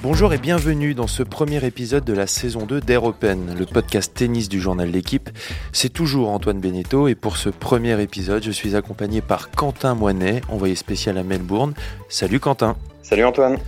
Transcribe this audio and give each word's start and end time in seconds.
Bonjour 0.00 0.32
et 0.32 0.38
bienvenue 0.38 0.94
dans 0.94 1.08
ce 1.08 1.24
premier 1.24 1.64
épisode 1.64 2.04
de 2.04 2.12
la 2.12 2.28
saison 2.28 2.66
2 2.66 2.80
d'Air 2.80 3.02
Open, 3.02 3.56
le 3.58 3.66
podcast 3.66 4.14
tennis 4.14 4.48
du 4.48 4.60
journal 4.60 4.88
L'équipe. 4.88 5.28
C'est 5.72 5.88
toujours 5.92 6.30
Antoine 6.30 6.60
Beneteau 6.60 7.08
et 7.08 7.16
pour 7.16 7.36
ce 7.36 7.48
premier 7.48 8.00
épisode, 8.00 8.44
je 8.44 8.52
suis 8.52 8.76
accompagné 8.76 9.20
par 9.20 9.50
Quentin 9.50 9.96
Moinet, 9.96 10.40
envoyé 10.50 10.76
spécial 10.76 11.18
à 11.18 11.24
Melbourne. 11.24 11.74
Salut 12.08 12.38
Quentin. 12.38 12.76
Salut 13.02 13.24
Antoine. 13.24 13.58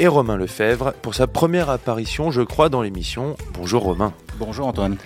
Et 0.00 0.08
Romain 0.08 0.36
Lefebvre 0.36 0.94
pour 1.00 1.14
sa 1.14 1.28
première 1.28 1.70
apparition, 1.70 2.32
je 2.32 2.42
crois, 2.42 2.68
dans 2.68 2.82
l'émission. 2.82 3.36
Bonjour 3.54 3.84
Romain. 3.84 4.12
Bonjour 4.40 4.66
Antoine. 4.66 4.96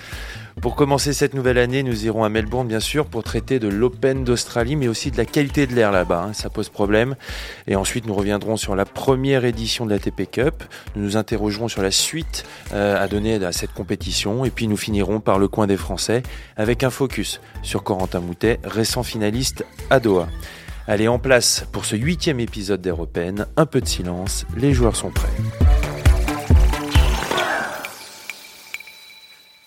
Pour 0.63 0.77
commencer 0.77 1.13
cette 1.13 1.35
nouvelle 1.35 1.59
année, 1.59 1.83
nous 1.83 2.07
irons 2.07 2.23
à 2.23 2.29
Melbourne, 2.29 2.69
bien 2.69 2.79
sûr, 2.79 3.07
pour 3.07 3.25
traiter 3.25 3.59
de 3.59 3.67
l'Open 3.67 4.23
d'Australie, 4.23 4.77
mais 4.77 4.87
aussi 4.87 5.11
de 5.11 5.17
la 5.17 5.25
qualité 5.25 5.67
de 5.67 5.75
l'air 5.75 5.91
là-bas. 5.91 6.27
Hein, 6.29 6.35
ça 6.35 6.51
pose 6.51 6.69
problème. 6.69 7.17
Et 7.67 7.75
ensuite, 7.75 8.07
nous 8.07 8.15
reviendrons 8.15 8.57
sur 8.57 8.77
la 8.77 8.85
première 8.85 9.45
édition 9.45 9.87
de 9.87 9.91
la 9.91 9.99
TP 9.99 10.25
Cup. 10.31 10.63
Nous 10.95 11.03
nous 11.03 11.17
interrogerons 11.17 11.67
sur 11.67 11.83
la 11.83 11.91
suite 11.91 12.45
euh, 12.73 12.97
à 12.97 13.09
donner 13.09 13.45
à 13.45 13.51
cette 13.51 13.73
compétition. 13.73 14.45
Et 14.45 14.51
puis, 14.51 14.69
nous 14.69 14.77
finirons 14.77 15.19
par 15.19 15.41
le 15.41 15.49
coin 15.49 15.67
des 15.67 15.77
Français 15.77 16.23
avec 16.57 16.85
un 16.85 16.91
focus 16.91 17.41
sur 17.65 17.83
Corentin 17.83 18.21
Moutet, 18.21 18.61
récent 18.63 19.03
finaliste 19.03 19.65
à 19.91 19.99
Doha. 19.99 20.29
Allez, 20.87 21.09
en 21.09 21.19
place 21.19 21.67
pour 21.73 21.85
ce 21.85 21.97
huitième 21.97 22.39
épisode 22.39 22.81
d'Européenne. 22.81 23.49
Un 23.57 23.67
peu 23.67 23.81
de 23.81 23.89
silence, 23.89 24.47
les 24.57 24.73
joueurs 24.73 24.95
sont 24.95 25.11
prêts. 25.11 25.82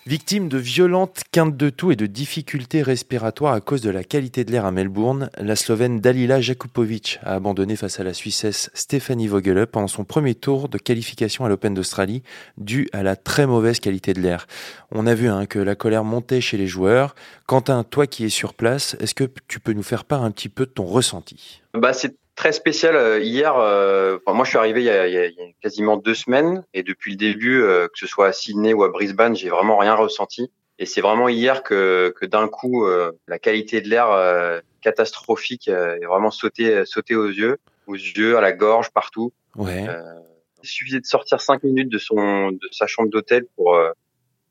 Victime 0.06 0.48
de 0.48 0.58
violentes 0.58 1.22
quintes 1.32 1.56
de 1.56 1.68
toux 1.68 1.90
et 1.90 1.96
de 1.96 2.06
difficultés 2.06 2.80
respiratoires 2.80 3.54
à 3.54 3.60
cause 3.60 3.80
de 3.80 3.90
la 3.90 4.04
qualité 4.04 4.44
de 4.44 4.52
l'air 4.52 4.64
à 4.64 4.70
Melbourne, 4.70 5.30
la 5.36 5.56
Slovène 5.56 5.98
Dalila 5.98 6.40
Jakupovic 6.40 7.18
a 7.24 7.34
abandonné 7.34 7.74
face 7.74 7.98
à 7.98 8.04
la 8.04 8.14
Suissesse 8.14 8.70
Stephanie 8.72 9.26
Vogelup 9.26 9.72
pendant 9.72 9.88
son 9.88 10.04
premier 10.04 10.36
tour 10.36 10.68
de 10.68 10.78
qualification 10.78 11.44
à 11.44 11.48
l'Open 11.48 11.74
d'Australie 11.74 12.22
dû 12.56 12.88
à 12.92 13.02
la 13.02 13.16
très 13.16 13.48
mauvaise 13.48 13.80
qualité 13.80 14.14
de 14.14 14.20
l'air. 14.20 14.46
On 14.92 15.08
a 15.08 15.14
vu 15.14 15.26
hein, 15.28 15.44
que 15.46 15.58
la 15.58 15.74
colère 15.74 16.04
montait 16.04 16.40
chez 16.40 16.56
les 16.56 16.68
joueurs. 16.68 17.16
Quentin, 17.48 17.82
toi 17.82 18.06
qui 18.06 18.24
es 18.24 18.28
sur 18.28 18.54
place, 18.54 18.96
est-ce 19.00 19.16
que 19.16 19.28
tu 19.48 19.58
peux 19.58 19.72
nous 19.72 19.82
faire 19.82 20.04
part 20.04 20.22
un 20.22 20.30
petit 20.30 20.48
peu 20.48 20.66
de 20.66 20.70
ton 20.70 20.84
ressenti? 20.84 21.62
Bah, 21.74 21.92
très 22.36 22.52
spécial. 22.52 22.94
Euh, 22.94 23.18
hier, 23.18 23.56
euh, 23.56 24.18
moi, 24.26 24.44
je 24.44 24.50
suis 24.50 24.58
arrivé 24.58 24.82
il 24.82 24.86
y, 24.86 24.90
a, 24.90 25.08
il 25.08 25.14
y, 25.14 25.18
a, 25.18 25.46
quasiment 25.60 25.96
deux 25.96 26.14
semaines 26.14 26.64
et 26.74 26.82
depuis 26.82 27.12
le 27.12 27.16
début, 27.16 27.62
euh, 27.62 27.88
que 27.88 27.98
ce 27.98 28.06
soit 28.06 28.28
à 28.28 28.32
Sydney 28.32 28.72
ou 28.74 28.84
à 28.84 28.88
Brisbane, 28.88 29.34
j'ai 29.34 29.48
vraiment 29.48 29.78
rien 29.78 29.94
ressenti. 29.94 30.52
Et 30.78 30.86
c'est 30.86 31.00
vraiment 31.00 31.28
hier 31.28 31.62
que, 31.62 32.14
que 32.20 32.26
d'un 32.26 32.48
coup, 32.48 32.86
la 33.28 33.38
qualité 33.38 33.80
de 33.80 33.88
l'air 33.88 34.62
catastrophique 34.82 35.68
est 35.68 36.04
vraiment 36.04 36.30
sauté, 36.30 36.84
sauté 36.84 37.14
aux 37.14 37.30
yeux, 37.30 37.56
aux 37.86 37.94
yeux, 37.94 38.36
à 38.36 38.42
la 38.42 38.52
gorge, 38.52 38.90
partout. 38.90 39.32
Ouais. 39.56 39.86
il 40.62 40.68
suffisait 40.68 41.00
de 41.00 41.06
sortir 41.06 41.40
cinq 41.40 41.62
minutes 41.62 41.88
de 41.88 41.96
son, 41.96 42.50
de 42.50 42.68
sa 42.72 42.86
chambre 42.86 43.08
d'hôtel 43.08 43.46
pour 43.56 43.74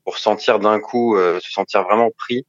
pour 0.02 0.18
sentir 0.18 0.58
d'un 0.58 0.80
coup, 0.80 1.16
se 1.16 1.52
sentir 1.52 1.84
vraiment 1.84 2.10
pris, 2.10 2.44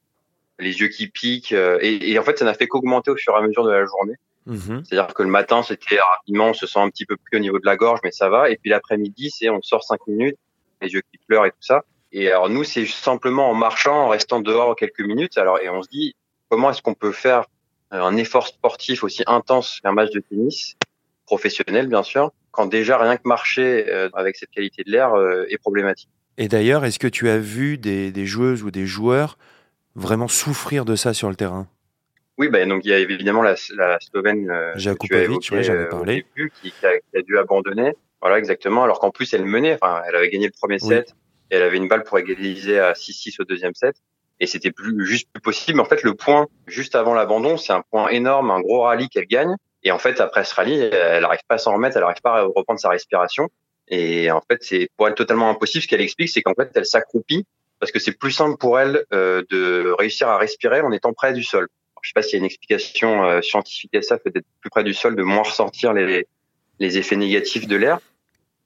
les 0.58 0.80
yeux 0.80 0.88
qui 0.88 1.06
piquent. 1.06 1.52
Et, 1.52 2.10
et 2.10 2.18
en 2.18 2.24
fait, 2.24 2.40
ça 2.40 2.46
n'a 2.46 2.56
fait 2.56 2.68
qu'augmenter 2.68 3.12
au 3.12 3.16
fur 3.16 3.36
et 3.36 3.38
à 3.38 3.42
mesure 3.42 3.64
de 3.64 3.70
la 3.70 3.86
journée. 3.86 4.16
Mhm. 4.48 4.84
C'est-à-dire 4.86 5.14
que 5.14 5.24
le 5.24 5.30
matin, 5.30 5.62
c'était 5.62 6.00
rapidement, 6.00 6.48
on 6.48 6.54
se 6.54 6.66
sent 6.66 6.80
un 6.80 6.90
petit 6.90 7.06
peu 7.06 7.18
plus 7.18 7.38
au 7.38 7.42
niveau 7.42 7.60
de 7.60 7.66
la 7.66 7.76
gorge, 7.76 8.00
mais 8.04 8.12
ça 8.12 8.30
va. 8.30 8.50
Et 8.50 8.56
puis 8.56 8.70
l'après-midi, 8.70 9.30
c'est 9.30 9.50
on 9.50 9.62
sort 9.62 9.84
cinq 9.84 10.00
minutes, 10.08 10.38
les 10.82 10.90
yeux 10.94 11.02
qui 11.12 11.20
pleurent 11.28 11.46
et 11.46 11.52
tout 11.52 11.58
ça. 11.62 11.84
Et 12.14 12.30
alors 12.30 12.50
nous, 12.50 12.64
c'est 12.64 12.86
simplement 12.86 13.50
en 13.50 13.54
marchant, 13.54 14.06
en 14.06 14.08
restant 14.08 14.40
dehors 14.40 14.76
quelques 14.76 15.02
minutes. 15.02 15.38
Alors 15.38 15.60
et 15.60 15.70
on 15.70 15.84
se 15.84 15.90
dit 15.90 16.16
comment 16.50 16.72
est-ce 16.72 16.82
qu'on 16.82 16.94
peut 16.94 17.12
faire 17.12 17.46
euh, 17.94 18.02
un 18.02 18.16
effort 18.16 18.48
sportif 18.48 19.04
aussi 19.04 19.24
intense 19.28 19.82
qu'un 19.82 19.92
match 19.92 20.12
de 20.12 20.22
tennis 20.22 20.76
professionnel, 21.26 21.88
bien 21.88 22.04
sûr, 22.04 22.32
quand 22.52 22.68
déjà 22.68 22.98
rien 22.98 23.18
que 23.18 23.28
marcher 23.28 23.86
euh, 23.90 24.10
avec 24.14 24.38
cette 24.38 24.52
qualité 24.52 24.84
de 24.86 24.92
l'air 24.92 25.14
euh, 25.14 25.46
est 25.50 25.58
problématique? 25.58 26.10
Et 26.38 26.48
d'ailleurs, 26.48 26.86
est-ce 26.86 27.00
que 27.00 27.08
tu 27.08 27.28
as 27.28 27.38
vu 27.38 27.78
des, 27.78 28.12
des 28.12 28.26
joueuses 28.26 28.64
ou 28.64 28.72
des 28.72 28.86
joueurs 28.86 29.38
vraiment 29.96 30.30
souffrir 30.30 30.86
de 30.86 30.96
ça 30.96 31.14
sur 31.14 31.30
le 31.30 31.36
terrain? 31.36 31.68
Oui, 32.38 32.50
bah, 32.50 32.64
donc 32.66 32.86
il 32.86 32.90
y 32.90 32.94
a 32.94 33.00
évidemment 33.00 33.42
la, 33.42 33.56
la 33.76 33.98
Slovène 34.00 34.50
euh, 34.52 34.72
Jakubovic, 34.76 35.50
ouais, 35.52 35.64
j'avais 35.64 35.86
euh, 35.86 35.90
parlé. 35.90 36.26
Début, 36.36 36.52
qui, 36.62 36.72
qui, 36.72 36.86
a, 36.86 37.00
qui, 37.00 37.18
a, 37.18 37.22
dû 37.22 37.38
abandonner. 37.38 37.96
Voilà, 38.22 38.38
exactement. 38.38 38.84
Alors 38.84 39.00
qu'en 39.00 39.12
plus, 39.12 39.34
elle 39.34 39.46
menait. 39.46 39.78
Enfin, 39.82 40.02
elle 40.08 40.16
avait 40.16 40.30
gagné 40.30 40.46
le 40.46 40.54
premier 40.60 40.80
set 40.80 41.16
et 41.50 41.56
elle 41.56 41.64
avait 41.64 41.78
une 41.78 41.88
balle 41.88 42.04
pour 42.04 42.20
égaliser 42.20 42.80
à 42.80 42.94
6-6 42.94 43.42
au 43.42 43.44
deuxième 43.44 43.74
set. 43.74 43.96
Et 44.40 44.46
c'était 44.46 44.72
plus 44.72 45.06
juste 45.06 45.30
plus 45.34 45.42
possible. 45.42 45.78
Mais 45.78 45.84
en 45.84 45.90
fait, 45.90 46.04
le 46.04 46.14
point 46.14 46.48
juste 46.68 46.96
avant 46.96 47.16
l'abandon, 47.16 47.58
c'est 47.58 47.74
un 47.74 47.84
point 47.90 48.10
énorme, 48.10 48.52
un 48.52 48.62
gros 48.62 48.82
rallye 48.82 49.10
qu'elle 49.10 49.26
gagne. 49.26 49.56
Et 49.84 49.92
en 49.92 49.98
fait, 49.98 50.20
après 50.20 50.44
ce 50.44 50.54
rallye, 50.54 50.80
elle 50.80 51.22
n'arrive 51.22 51.42
pas 51.48 51.56
à 51.56 51.58
s'en 51.58 51.74
remettre, 51.74 51.98
elle 51.98 52.04
n'arrive 52.04 52.22
pas 52.22 52.40
à 52.40 52.44
reprendre 52.44 52.80
sa 52.80 52.90
respiration. 52.90 53.50
Et 53.88 54.30
en 54.30 54.42
fait, 54.42 54.60
c'est 54.62 54.90
pour 54.96 55.08
elle 55.08 55.16
totalement 55.16 55.50
impossible. 55.50 55.82
Ce 55.84 55.88
qu'elle 55.88 56.02
explique, 56.02 56.30
c'est 56.30 56.42
qu'en 56.42 56.54
fait, 56.54 56.70
elle 56.76 56.86
s'accroupit 56.86 57.46
parce 57.80 57.92
que 57.92 58.00
c'est 58.00 58.18
plus 58.18 58.32
simple 58.32 58.58
pour 58.58 58.80
elle 58.80 59.06
euh, 59.14 59.44
de 59.50 59.94
réussir 59.98 60.28
à 60.28 60.38
respirer 60.38 60.82
en 60.82 60.92
étant 60.92 61.14
près 61.14 61.34
du 61.34 61.44
sol. 61.44 61.68
Je 62.08 62.12
sais 62.12 62.14
pas 62.16 62.22
s'il 62.22 62.36
y 62.36 62.36
a 62.38 62.40
une 62.40 62.46
explication 62.46 63.26
euh, 63.26 63.42
scientifique 63.42 63.94
à 63.94 64.02
ça, 64.02 64.18
peut-être 64.18 64.46
plus 64.62 64.70
près 64.70 64.86
du 64.86 64.94
sol, 64.94 65.18
de 65.18 65.24
moins 65.24 65.44
ressentir 65.44 65.92
les, 65.92 66.26
les 66.80 66.98
effets 66.98 67.18
négatifs 67.18 67.68
de 67.68 67.76
l'air. 67.76 68.00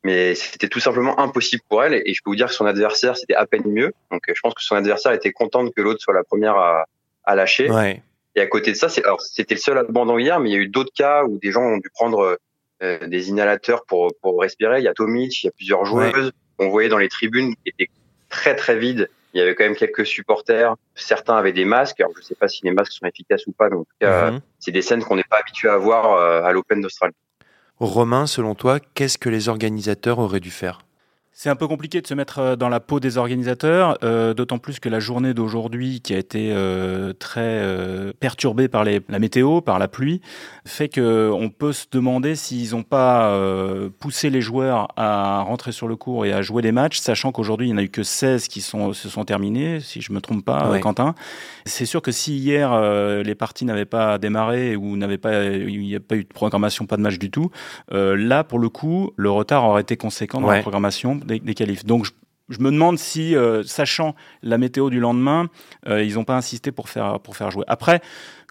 Mais 0.03 0.35
c'était 0.35 0.67
tout 0.67 0.79
simplement 0.79 1.19
impossible 1.19 1.63
pour 1.67 1.83
elle. 1.83 2.03
Et 2.05 2.13
je 2.13 2.21
peux 2.23 2.29
vous 2.29 2.35
dire 2.35 2.49
que 2.49 2.53
son 2.53 2.67
adversaire, 2.67 3.17
c'était 3.17 3.33
à 3.33 3.47
peine 3.47 3.63
mieux. 3.65 3.93
Donc, 4.11 4.29
euh, 4.29 4.33
je 4.35 4.41
pense 4.41 4.53
que 4.53 4.61
son 4.61 4.75
adversaire 4.75 5.11
était 5.13 5.31
contente 5.31 5.73
que 5.73 5.81
l'autre 5.81 5.99
soit 6.03 6.13
la 6.13 6.23
première 6.23 6.55
à, 6.55 6.85
à 7.23 7.33
lâcher. 7.33 7.67
Ouais. 7.71 8.03
Et 8.35 8.41
à 8.41 8.45
côté 8.45 8.73
de 8.73 8.77
ça, 8.77 8.89
c'est, 8.89 9.03
alors, 9.03 9.21
c'était 9.23 9.55
le 9.55 9.59
seul 9.59 9.79
abandon 9.79 10.19
hier, 10.19 10.39
mais 10.39 10.51
il 10.51 10.53
y 10.53 10.55
a 10.55 10.59
eu 10.59 10.67
d'autres 10.67 10.93
cas 10.95 11.23
où 11.23 11.39
des 11.39 11.51
gens 11.51 11.63
ont 11.63 11.77
dû 11.77 11.89
prendre 11.89 12.37
euh, 12.83 13.07
des 13.07 13.29
inhalateurs 13.29 13.85
pour, 13.87 14.13
pour 14.21 14.39
respirer. 14.39 14.77
Il 14.77 14.83
y 14.83 14.87
a 14.87 14.93
Tomic, 14.93 15.41
il 15.41 15.47
y 15.47 15.49
a 15.49 15.51
plusieurs 15.51 15.83
joueuses. 15.83 16.25
Ouais. 16.25 16.31
On 16.59 16.69
voyait 16.69 16.89
dans 16.89 16.99
les 16.99 17.09
tribunes 17.09 17.55
qui 17.55 17.69
étaient 17.69 17.89
très, 18.29 18.55
très 18.55 18.77
vides 18.77 19.09
il 19.33 19.39
y 19.39 19.41
avait 19.41 19.55
quand 19.55 19.63
même 19.63 19.75
quelques 19.75 20.05
supporters. 20.05 20.75
Certains 20.95 21.35
avaient 21.35 21.53
des 21.53 21.65
masques. 21.65 21.99
Alors, 21.99 22.13
je 22.15 22.19
ne 22.19 22.25
sais 22.25 22.35
pas 22.35 22.47
si 22.47 22.61
les 22.63 22.71
masques 22.71 22.93
sont 22.93 23.05
efficaces 23.05 23.47
ou 23.47 23.51
pas, 23.51 23.69
mais 23.69 23.75
en 23.75 23.83
tout 23.83 23.95
cas, 23.99 24.31
mm-hmm. 24.31 24.39
c'est 24.59 24.71
des 24.71 24.81
scènes 24.81 25.03
qu'on 25.03 25.15
n'est 25.15 25.23
pas 25.23 25.37
habitué 25.39 25.69
à 25.69 25.77
voir 25.77 26.13
euh, 26.13 26.43
à 26.43 26.51
l'Open 26.51 26.81
d'Australie. 26.81 27.15
Romain, 27.79 28.27
selon 28.27 28.53
toi, 28.53 28.79
qu'est-ce 28.79 29.17
que 29.17 29.29
les 29.29 29.49
organisateurs 29.49 30.19
auraient 30.19 30.39
dû 30.39 30.51
faire? 30.51 30.81
C'est 31.33 31.49
un 31.49 31.55
peu 31.55 31.67
compliqué 31.67 32.01
de 32.01 32.07
se 32.07 32.13
mettre 32.13 32.39
euh, 32.39 32.55
dans 32.57 32.67
la 32.67 32.81
peau 32.81 32.99
des 32.99 33.17
organisateurs, 33.17 33.97
euh, 34.03 34.33
d'autant 34.33 34.59
plus 34.59 34.79
que 34.79 34.89
la 34.89 34.99
journée 34.99 35.33
d'aujourd'hui, 35.33 36.01
qui 36.01 36.13
a 36.13 36.17
été 36.17 36.51
euh, 36.51 37.13
très 37.13 37.39
euh, 37.41 38.11
perturbée 38.19 38.67
par 38.67 38.83
les, 38.83 38.99
la 39.07 39.17
météo, 39.17 39.61
par 39.61 39.79
la 39.79 39.87
pluie, 39.87 40.19
fait 40.65 40.89
que 40.89 41.31
on 41.31 41.49
peut 41.49 41.71
se 41.71 41.85
demander 41.89 42.35
s'ils 42.35 42.71
n'ont 42.71 42.83
pas 42.83 43.31
poussé 43.99 44.29
les 44.29 44.41
joueurs 44.41 44.89
à 44.97 45.41
rentrer 45.41 45.71
sur 45.71 45.87
le 45.87 45.95
court 45.95 46.25
et 46.25 46.33
à 46.33 46.41
jouer 46.41 46.61
les 46.61 46.71
matchs, 46.71 46.99
sachant 46.99 47.31
qu'aujourd'hui 47.31 47.67
il 47.67 47.71
n'y 47.71 47.75
en 47.75 47.81
a 47.81 47.83
eu 47.83 47.89
que 47.89 48.03
16 48.03 48.47
qui 48.47 48.61
sont, 48.61 48.93
se 48.93 49.09
sont 49.09 49.23
terminés, 49.25 49.79
si 49.79 50.01
je 50.01 50.11
me 50.11 50.19
trompe 50.19 50.43
pas, 50.43 50.69
ouais. 50.69 50.79
Quentin. 50.79 51.15
C'est 51.65 51.85
sûr 51.85 52.01
que 52.01 52.11
si 52.11 52.37
hier 52.37 52.79
les 53.23 53.35
parties 53.35 53.65
n'avaient 53.65 53.85
pas 53.85 54.17
démarré 54.17 54.75
ou 54.75 54.97
n'avaient 54.97 55.17
pas, 55.17 55.45
il 55.45 55.79
n'y 55.79 55.95
a 55.95 55.99
pas 55.99 56.15
eu 56.15 56.23
de 56.23 56.33
programmation, 56.33 56.85
pas 56.85 56.97
de 56.97 57.01
match 57.01 57.17
du 57.17 57.31
tout, 57.31 57.51
là 57.91 58.43
pour 58.43 58.59
le 58.59 58.69
coup, 58.69 59.11
le 59.15 59.31
retard 59.31 59.63
aurait 59.65 59.81
été 59.81 59.97
conséquent 59.97 60.41
dans 60.41 60.47
ouais. 60.47 60.57
la 60.57 60.61
programmation 60.61 61.20
des, 61.25 61.53
qualifs. 61.53 61.85
Donc 61.85 62.05
je, 62.05 62.11
je, 62.49 62.59
me 62.59 62.71
demande 62.71 62.97
si, 62.97 63.35
euh, 63.35 63.63
sachant 63.63 64.15
la 64.43 64.57
météo 64.57 64.89
du 64.89 64.99
lendemain, 64.99 65.49
euh, 65.87 66.03
ils 66.03 66.15
n'ont 66.15 66.23
pas 66.23 66.35
insisté 66.35 66.71
pour 66.71 66.89
faire, 66.89 67.19
pour 67.19 67.35
faire 67.35 67.51
jouer. 67.51 67.65
Après, 67.67 68.01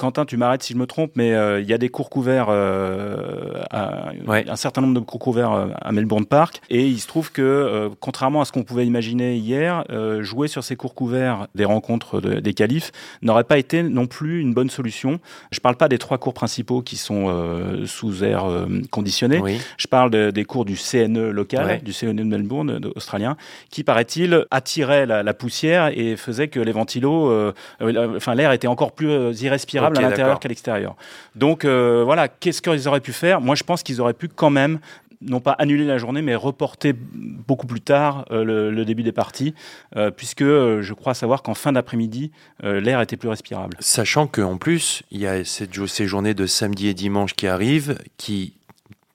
Quentin, 0.01 0.25
tu 0.25 0.39
m'arrêtes 0.39 0.63
si 0.63 0.73
je 0.73 0.79
me 0.79 0.87
trompe, 0.87 1.13
mais 1.15 1.35
euh, 1.35 1.61
il 1.61 1.69
y 1.69 1.75
a 1.75 1.79
des 1.79 1.91
cours 1.91 2.09
couverts, 2.09 2.47
euh, 2.49 3.61
à, 3.71 4.13
ouais. 4.27 4.49
un 4.49 4.57
certain 4.57 4.81
nombre 4.81 4.95
de 4.95 5.01
cours 5.01 5.21
couverts 5.21 5.53
euh, 5.53 5.67
à 5.79 5.93
Melbourne 5.93 6.25
Park, 6.25 6.63
et 6.71 6.87
il 6.87 6.99
se 6.99 7.07
trouve 7.07 7.31
que, 7.31 7.91
contrairement 8.01 8.41
à 8.41 8.47
ce 8.47 8.53
qu'on 8.53 8.63
pouvait 8.63 8.87
imaginer 8.87 9.37
hier, 9.37 9.85
jouer 10.21 10.49
sur 10.49 10.65
ces 10.65 10.75
cours 10.75 10.95
couverts 10.95 11.49
des 11.55 11.67
rencontres 11.67 12.23
de, 12.23 12.41
des 12.41 12.55
qualifs 12.55 12.93
n'aurait 13.21 13.45
pas 13.45 13.59
été 13.59 13.83
non 13.83 14.07
plus 14.07 14.41
une 14.41 14.55
bonne 14.55 14.71
solution. 14.71 15.21
Je 15.51 15.61
parle 15.61 15.77
pas 15.77 15.89
des 15.89 15.99
trois 15.99 16.17
cours 16.17 16.33
principaux 16.33 16.81
qui 16.81 16.97
sont 16.97 17.85
sous 17.85 18.25
air 18.25 18.47
conditionné. 18.91 19.39
Oui. 19.39 19.61
Je 19.77 19.87
parle 19.87 20.11
de, 20.11 20.31
des 20.31 20.45
cours 20.45 20.65
du 20.65 20.77
CNE 20.77 21.31
local, 21.31 21.67
ouais. 21.67 21.81
du 21.85 21.93
CNE 21.93 22.15
de 22.15 22.25
Melbourne 22.25 22.81
australien, 22.97 23.37
qui 23.71 23.85
paraît-il 23.85 24.47
attirait 24.51 25.05
la, 25.05 25.23
la, 25.23 25.35
poussière 25.35 25.91
et 25.95 26.17
faisait 26.17 26.49
que 26.49 26.61
les 26.61 26.73
ventilos, 26.73 27.53
enfin 27.81 28.35
l'air 28.35 28.53
était 28.53 28.69
encore 28.69 28.93
plus 28.93 29.43
irrespirable 29.43 29.90
okay, 29.97 30.05
à 30.05 30.11
l'intérieur 30.11 30.41
qu'à 30.41 30.49
l'extérieur. 30.49 30.97
Donc 31.35 31.65
euh, 31.65 32.03
voilà, 32.05 32.29
qu'est-ce 32.29 32.63
qu'ils 32.63 32.89
auraient 32.89 33.01
pu 33.01 33.13
faire? 33.13 33.41
Moi, 33.41 33.55
je 33.55 33.65
pense 33.65 33.83
qu'ils 33.83 34.01
auraient 34.01 34.15
pu 34.15 34.29
quand 34.29 34.51
même 34.51 34.79
non 35.21 35.41
pas 35.41 35.53
annuler 35.53 35.85
la 35.85 35.99
journée, 35.99 36.23
mais 36.23 36.35
reporter 36.35 36.95
beaucoup 36.95 37.67
plus 37.67 37.81
tard 37.81 38.25
euh, 38.31 38.45
le, 38.45 38.71
le, 38.71 38.85
début 38.85 39.03
des 39.03 39.13
parties, 39.13 39.55
euh, 39.97 40.11
puisque 40.11 40.43
euh, 40.43 40.83
je 40.83 40.95
crois 40.95 41.15
savoir 41.15 41.43
qu'en 41.43 41.55
fin 41.55 41.73
d'après-midi, 41.73 42.31
euh, 42.65 42.81
l'air 42.81 43.01
était 43.01 43.17
plus 43.17 43.29
respirable. 43.29 43.77
Sachant 43.81 44.27
qu'en 44.27 44.57
plus, 44.57 45.03
il 45.11 45.21
y 45.21 45.27
a 45.27 45.45
cette, 45.45 45.87
ces 45.87 46.07
journées 46.07 46.35
de 46.35 46.47
samedi 46.47 46.89
et 46.89 46.95
dimanche 46.95 47.35
qui 47.35 47.47
arrivent, 47.47 47.99
qui 48.17 48.55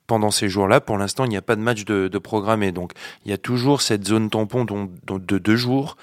pendant 0.06 0.30
ces 0.30 0.48
jours-là, 0.48 0.80
pour 0.80 0.98
l'instant, 0.98 1.24
il 1.24 1.30
n'y 1.30 1.36
a 1.36 1.42
pas 1.42 1.56
de 1.56 1.60
match 1.60 1.84
de, 1.84 2.06
de, 2.06 2.18
programmé. 2.18 2.70
Donc, 2.70 2.92
il 3.24 3.30
y 3.32 3.34
a 3.34 3.38
toujours 3.38 3.82
cette 3.82 4.06
zone 4.06 4.30
tampon 4.30 4.64
de 4.64 5.38
deux 5.38 5.56
jours 5.56 5.96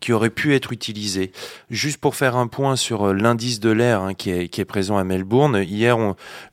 qui 0.00 0.12
aurait 0.12 0.30
pu 0.30 0.54
être 0.54 0.72
utilisé. 0.72 1.32
Juste 1.70 1.98
pour 1.98 2.14
faire 2.14 2.36
un 2.36 2.46
point 2.46 2.76
sur 2.76 3.08
euh, 3.08 3.12
l'indice 3.12 3.60
de 3.60 3.70
l'air 3.70 4.00
hein, 4.02 4.14
qui, 4.14 4.30
est, 4.30 4.64
présent 4.64 4.96
à 4.96 5.04
Melbourne, 5.04 5.62
hier 5.62 5.98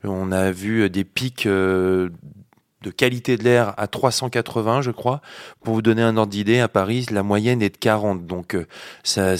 on, 0.04 0.32
a 0.32 0.50
vu 0.50 0.88
des 0.90 1.04
pics 1.04 1.46
euh, 1.46 2.10
de 2.82 2.90
qualité 2.90 3.36
de 3.36 3.44
l'air 3.44 3.74
à 3.76 3.86
380, 3.86 4.82
je 4.82 4.90
crois. 4.90 5.20
Pour 5.62 5.74
vous 5.74 5.82
donner 5.82 6.02
un 6.02 6.16
ordre 6.16 6.30
d'idée, 6.30 6.60
à 6.60 6.68
Paris, 6.68 7.06
la 7.10 7.22
moyenne 7.22 7.62
est 7.62 7.70
de 7.70 7.76
40. 7.76 8.26
Donc 8.26 8.56
ça, 9.02 9.36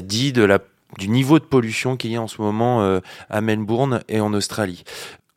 dit 0.00 0.32
du 0.32 1.08
niveau 1.08 1.38
de 1.38 1.44
pollution 1.44 1.96
qu'il 1.96 2.12
y 2.12 2.16
a 2.16 2.22
en 2.22 2.28
ce 2.28 2.42
moment 2.42 3.00
à 3.30 3.40
Melbourne 3.40 4.02
et 4.08 4.20
en 4.20 4.34
Australie. 4.34 4.84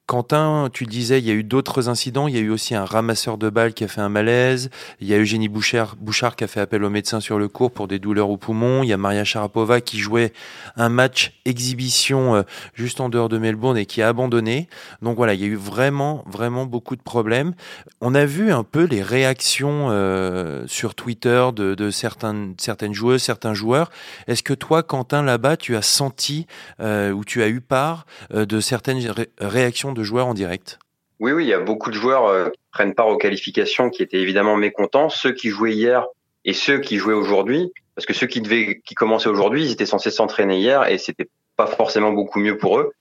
Quentin, 0.08 0.70
tu 0.72 0.86
disais, 0.86 1.20
il 1.20 1.26
y 1.26 1.32
a 1.32 1.34
eu 1.34 1.44
d'autres 1.44 1.90
incidents. 1.90 2.30
Il 2.30 2.36
y 2.36 2.38
a 2.38 2.42
eu 2.42 2.50
aussi 2.50 2.74
un 2.74 2.86
ramasseur 2.86 3.38
de 3.38 3.50
balles 3.50 3.74
qui 3.74 3.84
a 3.84 3.90
fait 3.90 4.00
un 4.00 4.08
malaise. 4.08 4.70
Il 5.02 5.08
y 5.08 5.14
a 5.14 5.18
Eugénie 5.18 5.50
Bouchard, 5.50 5.98
qui 6.38 6.46
a 6.46 6.48
fait 6.48 6.62
appel 6.62 6.86
au 6.86 6.90
médecin 6.90 7.20
sur 7.20 7.38
le 7.38 7.50
cours 7.50 7.72
pour 7.72 7.90
des 7.90 8.00
douleurs 8.00 8.30
au 8.30 8.38
poumon. 8.38 8.84
Il 8.84 8.88
y 8.88 8.94
a 8.94 8.98
Maria 8.98 9.26
Sharapova 9.26 9.82
qui 9.82 10.00
jouait 10.00 10.32
un 10.78 10.88
match 10.88 11.34
exhibition 11.44 12.36
euh, 12.36 12.44
juste 12.74 13.02
en 13.02 13.10
dehors 13.10 13.28
de 13.28 13.38
Melbourne 13.38 13.78
et 13.78 13.86
qui 13.86 14.02
a 14.02 14.08
abandonné. 14.08 14.70
Donc 15.02 15.18
voilà, 15.18 15.34
il 15.34 15.42
y 15.42 15.44
a 15.44 15.48
eu 15.48 15.56
vraiment, 15.56 16.24
vraiment 16.26 16.66
beaucoup 16.66 16.96
de 16.96 17.02
problèmes. 17.02 17.54
On 18.00 18.16
a 18.16 18.24
vu 18.26 18.54
un 18.54 18.64
peu 18.64 18.86
les 18.86 19.02
réactions 19.02 19.88
euh, 19.90 20.64
sur 20.68 20.96
Twitter 20.96 21.50
de, 21.54 21.76
de 21.76 21.92
certaines, 21.92 22.56
certaines 22.58 22.94
joueuses, 22.94 23.24
certains 23.24 23.54
joueurs. 23.54 23.92
Est-ce 24.28 24.42
que 24.42 24.54
toi, 24.54 24.84
Quentin, 24.84 25.22
là-bas, 25.22 25.58
tu 25.58 25.76
as 25.76 25.82
senti 25.82 26.48
euh, 26.80 27.12
ou 27.12 27.26
tu 27.26 27.44
as 27.44 27.50
eu 27.50 27.60
part 27.60 28.06
de 28.32 28.62
certaines 28.62 29.14
réactions 29.42 29.97
de 29.98 30.04
joueurs 30.04 30.28
en 30.28 30.34
direct 30.34 30.80
Oui, 31.20 31.32
oui, 31.32 31.46
il 31.46 31.50
y 31.50 31.54
a 31.54 31.60
beaucoup 31.60 31.90
de 31.90 31.96
joueurs 31.96 32.28
euh, 32.28 32.50
qui 32.50 32.60
prennent 32.72 32.94
part 32.94 33.08
aux 33.08 33.18
qualifications 33.18 33.90
qui 33.90 34.04
étaient 34.04 34.20
évidemment 34.20 34.56
mécontents. 34.56 35.10
Ceux 35.10 35.34
qui 35.34 35.50
jouaient 35.50 35.74
hier 35.74 36.06
et 36.46 36.54
ceux 36.54 36.80
qui 36.80 36.98
jouaient 36.98 37.16
aujourd'hui, 37.16 37.74
parce 37.96 38.06
que 38.06 38.14
ceux 38.14 38.28
qui 38.28 38.40
devaient, 38.42 38.80
qui 38.86 38.96
commençaient 38.96 39.30
aujourd'hui, 39.30 39.66
ils 39.66 39.72
étaient 39.72 39.88
censés 39.88 40.12
s'entraîner 40.12 40.60
hier 40.60 40.88
et 40.88 40.98
c'était 40.98 41.28
pas 41.58 41.68
forcément 41.68 42.12
beaucoup 42.12 42.40
mieux 42.40 42.58
pour 42.58 42.80
eux. 42.80 42.92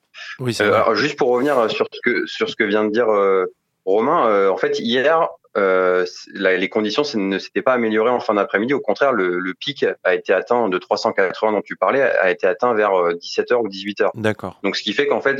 Oui, 0.40 0.56
euh, 0.62 0.94
juste 0.94 1.18
pour 1.18 1.28
revenir 1.28 1.70
sur 1.70 1.86
ce 1.92 2.00
que 2.02 2.26
sur 2.26 2.48
ce 2.48 2.56
que 2.56 2.64
vient 2.64 2.84
de 2.84 2.90
dire 2.90 3.10
euh, 3.10 3.44
Romain, 3.84 4.48
en 4.48 4.56
fait 4.56 4.78
hier 4.78 5.28
les 5.54 6.68
conditions 6.70 7.02
ne 7.14 7.38
s'étaient 7.38 7.62
pas 7.62 7.74
améliorées 7.74 8.10
en 8.10 8.20
fin 8.20 8.34
d'après-midi. 8.34 8.72
Au 8.72 8.80
contraire, 8.80 9.12
le, 9.12 9.54
pic 9.54 9.84
a 10.04 10.14
été 10.14 10.32
atteint 10.32 10.68
de 10.68 10.78
380 10.78 11.52
dont 11.52 11.62
tu 11.62 11.76
parlais 11.76 12.02
a 12.02 12.30
été 12.30 12.46
atteint 12.46 12.74
vers 12.74 12.92
17h 12.92 13.54
ou 13.54 13.68
18h. 13.68 14.10
D'accord. 14.14 14.58
Donc 14.62 14.76
ce 14.76 14.82
qui 14.82 14.94
fait 14.94 15.06
qu'en 15.06 15.20
fait, 15.20 15.38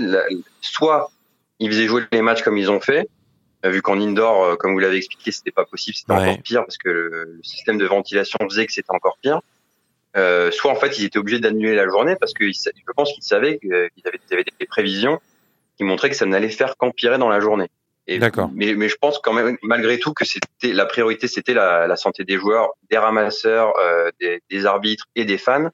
soit 0.60 1.10
ils 1.58 1.70
faisaient 1.70 1.86
jouer 1.86 2.02
les 2.12 2.22
matchs 2.22 2.42
comme 2.42 2.56
ils 2.56 2.70
ont 2.70 2.80
fait. 2.80 3.08
Euh, 3.64 3.70
vu 3.70 3.82
qu'en 3.82 4.00
indoor, 4.00 4.44
euh, 4.44 4.56
comme 4.56 4.72
vous 4.72 4.78
l'avez 4.78 4.96
expliqué, 4.96 5.32
c'était 5.32 5.50
pas 5.50 5.64
possible, 5.64 5.96
c'était 5.96 6.12
encore 6.12 6.42
pire 6.42 6.60
parce 6.60 6.76
que 6.76 6.88
le, 6.88 7.40
système 7.42 7.78
de 7.78 7.86
ventilation 7.86 8.38
faisait 8.48 8.66
que 8.66 8.72
c'était 8.72 8.92
encore 8.92 9.18
pire. 9.20 9.40
Euh, 10.16 10.50
soit 10.50 10.70
en 10.70 10.76
fait, 10.76 10.98
ils 10.98 11.04
étaient 11.04 11.18
obligés 11.18 11.40
d'annuler 11.40 11.74
la 11.74 11.86
journée 11.88 12.16
parce 12.16 12.32
que 12.32 12.44
je 12.50 12.92
pense 12.94 13.12
qu'ils 13.12 13.22
savaient 13.22 13.58
qu'ils 13.58 13.74
avaient, 13.74 14.20
avaient, 14.30 14.44
des 14.58 14.66
prévisions 14.66 15.20
qui 15.76 15.84
montraient 15.84 16.08
que 16.10 16.16
ça 16.16 16.26
n'allait 16.26 16.48
faire 16.48 16.76
qu'empirer 16.76 17.18
dans 17.18 17.28
la 17.28 17.40
journée. 17.40 17.68
D'accord. 18.08 18.50
Mais, 18.54 18.74
mais, 18.74 18.88
je 18.88 18.96
pense 18.96 19.18
quand 19.18 19.32
même, 19.32 19.58
malgré 19.62 19.98
tout, 19.98 20.12
que 20.14 20.24
c'était 20.24 20.72
la 20.72 20.86
priorité, 20.86 21.26
c'était 21.26 21.54
la, 21.54 21.88
la, 21.88 21.96
santé 21.96 22.24
des 22.24 22.36
joueurs, 22.36 22.70
des 22.88 22.98
ramasseurs, 22.98 23.72
euh, 23.82 24.10
des, 24.20 24.40
des, 24.48 24.64
arbitres 24.64 25.06
et 25.16 25.24
des 25.24 25.38
fans, 25.38 25.70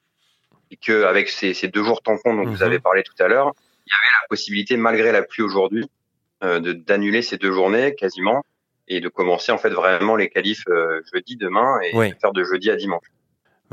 et 0.71 0.77
que 0.77 1.05
avec 1.05 1.29
ces, 1.29 1.53
ces 1.53 1.69
deux 1.69 1.85
jours 1.85 2.01
tampons 2.01 2.35
dont 2.35 2.45
vous 2.45 2.57
mhm. 2.57 2.63
avez 2.63 2.79
parlé 2.79 3.03
tout 3.03 3.23
à 3.23 3.29
l'heure, 3.29 3.53
il 3.87 3.91
y 3.91 3.95
avait 3.95 4.23
la 4.23 4.29
possibilité, 4.29 4.77
malgré 4.77 5.13
la 5.13 5.23
pluie 5.23 5.43
aujourd'hui, 5.43 5.89
euh, 6.43 6.61
d'annuler 6.75 7.23
ces 7.23 7.39
deux 7.39 7.53
journées 7.53 7.95
quasiment 7.95 8.45
et 8.89 9.01
de 9.01 9.09
commencer 9.09 9.53
en 9.53 9.59
fait 9.59 9.71
vraiment 9.71 10.17
les 10.17 10.29
qualifs 10.29 10.65
euh, 10.69 11.01
jeudi 11.13 11.37
demain 11.37 11.81
et 11.81 11.93
de 11.93 12.15
faire 12.21 12.33
de 12.33 12.45
jeudi 12.45 12.71
à 12.71 12.77
dimanche. 12.77 13.07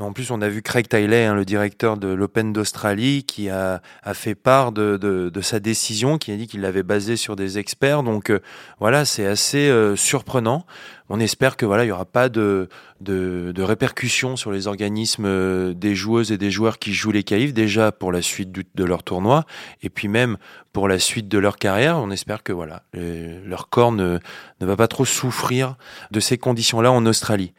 En 0.02 0.14
plus, 0.14 0.32
on 0.32 0.42
a 0.42 0.48
vu 0.48 0.62
Craig 0.62 0.88
Tiley, 0.88 1.26
hein, 1.26 1.36
le 1.36 1.44
directeur 1.44 1.98
de 1.98 2.08
l'Open 2.08 2.54
d'Australie, 2.54 3.24
qui 3.26 3.50
a, 3.50 3.82
fait 4.14 4.36
part 4.36 4.72
de, 4.72 5.32
sa 5.42 5.60
décision, 5.60 6.18
qui 6.18 6.32
a 6.32 6.38
dit 6.38 6.48
qu'il 6.48 6.62
l'avait 6.62 6.84
basée 6.84 7.18
sur 7.18 7.36
des 7.36 7.58
experts. 7.58 8.04
Donc 8.04 8.30
euh, 8.30 8.40
voilà, 8.80 9.04
c'est 9.04 9.26
assez 9.26 9.70
euh, 9.70 9.96
surprenant. 9.96 10.66
On 11.10 11.20
espère 11.20 11.58
que 11.58 11.66
voilà, 11.66 11.84
il 11.84 11.88
y 11.88 11.92
aura 11.92 12.06
pas 12.06 12.30
de, 12.30 12.70
répercussions 13.58 14.38
sur 14.38 14.52
les 14.52 14.68
organismes 14.68 15.26
euh, 15.26 15.74
des 15.74 15.96
joueuses 15.96 16.32
et 16.32 16.38
des 16.38 16.52
joueurs 16.52 16.80
qui 16.80 16.94
jouent 16.94 17.12
les 17.12 17.24
qualifs, 17.24 17.54
déjà 17.54 17.92
pour 17.92 18.12
la 18.14 18.22
suite 18.22 18.52
de 18.52 18.84
leur 18.86 19.04
tournoi, 19.04 19.46
et 19.82 19.90
puis 19.90 20.08
même 20.08 20.38
pour 20.72 20.88
la 20.88 21.00
suite 21.00 21.28
de 21.28 21.40
leur 21.40 21.58
carrière. 21.58 21.98
On 21.98 22.12
espère 22.12 22.44
que 22.44 22.54
voilà, 22.54 22.84
leur 22.94 23.70
corps 23.70 23.92
ne, 23.92 24.20
ne 24.62 24.66
va 24.66 24.78
pas 24.78 24.88
trop 24.88 25.06
souffrir 25.06 25.76
de 26.12 26.22
ces 26.22 26.38
conditions-là 26.38 26.92
en 26.92 27.06
Australie. 27.06 27.54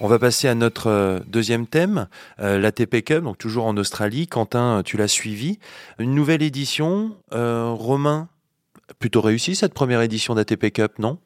On 0.00 0.06
va 0.06 0.20
passer 0.20 0.46
à 0.46 0.54
notre 0.54 0.86
euh, 0.86 1.18
deuxième 1.26 1.66
thème, 1.66 2.06
euh, 2.38 2.60
l'ATP 2.60 3.02
Cup, 3.02 3.24
donc 3.24 3.36
toujours 3.36 3.66
en 3.66 3.76
Australie. 3.76 4.28
Quentin, 4.28 4.82
tu 4.84 4.96
l'as 4.96 5.08
suivi. 5.08 5.58
Une 5.98 6.14
nouvelle 6.14 6.42
édition. 6.42 7.16
Euh, 7.32 7.70
Romain, 7.70 8.28
plutôt 9.00 9.20
réussi 9.20 9.56
cette 9.56 9.74
première 9.74 10.00
édition 10.00 10.36
d'ATP 10.36 10.70
Cup, 10.70 11.00
non? 11.00 11.18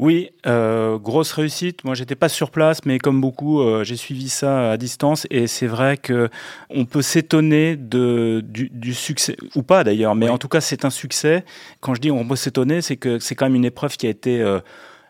Oui, 0.00 0.30
grosse 0.44 1.30
réussite. 1.30 1.84
Moi, 1.84 1.94
j'étais 1.94 2.16
pas 2.16 2.28
sur 2.28 2.50
place, 2.50 2.84
mais 2.84 2.98
comme 2.98 3.20
beaucoup, 3.20 3.62
j'ai 3.84 3.94
suivi 3.94 4.28
ça 4.28 4.72
à 4.72 4.76
distance. 4.76 5.24
Et 5.30 5.46
c'est 5.46 5.68
vrai 5.68 5.96
que 5.96 6.30
on 6.68 6.84
peut 6.84 7.00
s'étonner 7.00 7.76
de 7.76 8.42
du, 8.44 8.92
succès 8.92 9.36
ou 9.54 9.62
pas 9.62 9.84
d'ailleurs, 9.84 10.16
mais 10.16 10.28
en 10.28 10.36
tout 10.36 10.48
cas, 10.48 10.60
c'est 10.60 10.84
un 10.84 10.90
succès. 10.90 11.44
Quand 11.78 11.94
je 11.94 12.00
dis 12.00 12.10
on 12.10 12.26
peut 12.26 12.34
s'étonner, 12.34 12.82
c'est 12.82 12.96
que 12.96 13.20
c'est 13.20 13.36
quand 13.36 13.46
même 13.46 13.54
une 13.54 13.64
épreuve 13.64 13.96
qui 13.96 14.08
a 14.08 14.10
été 14.10 14.42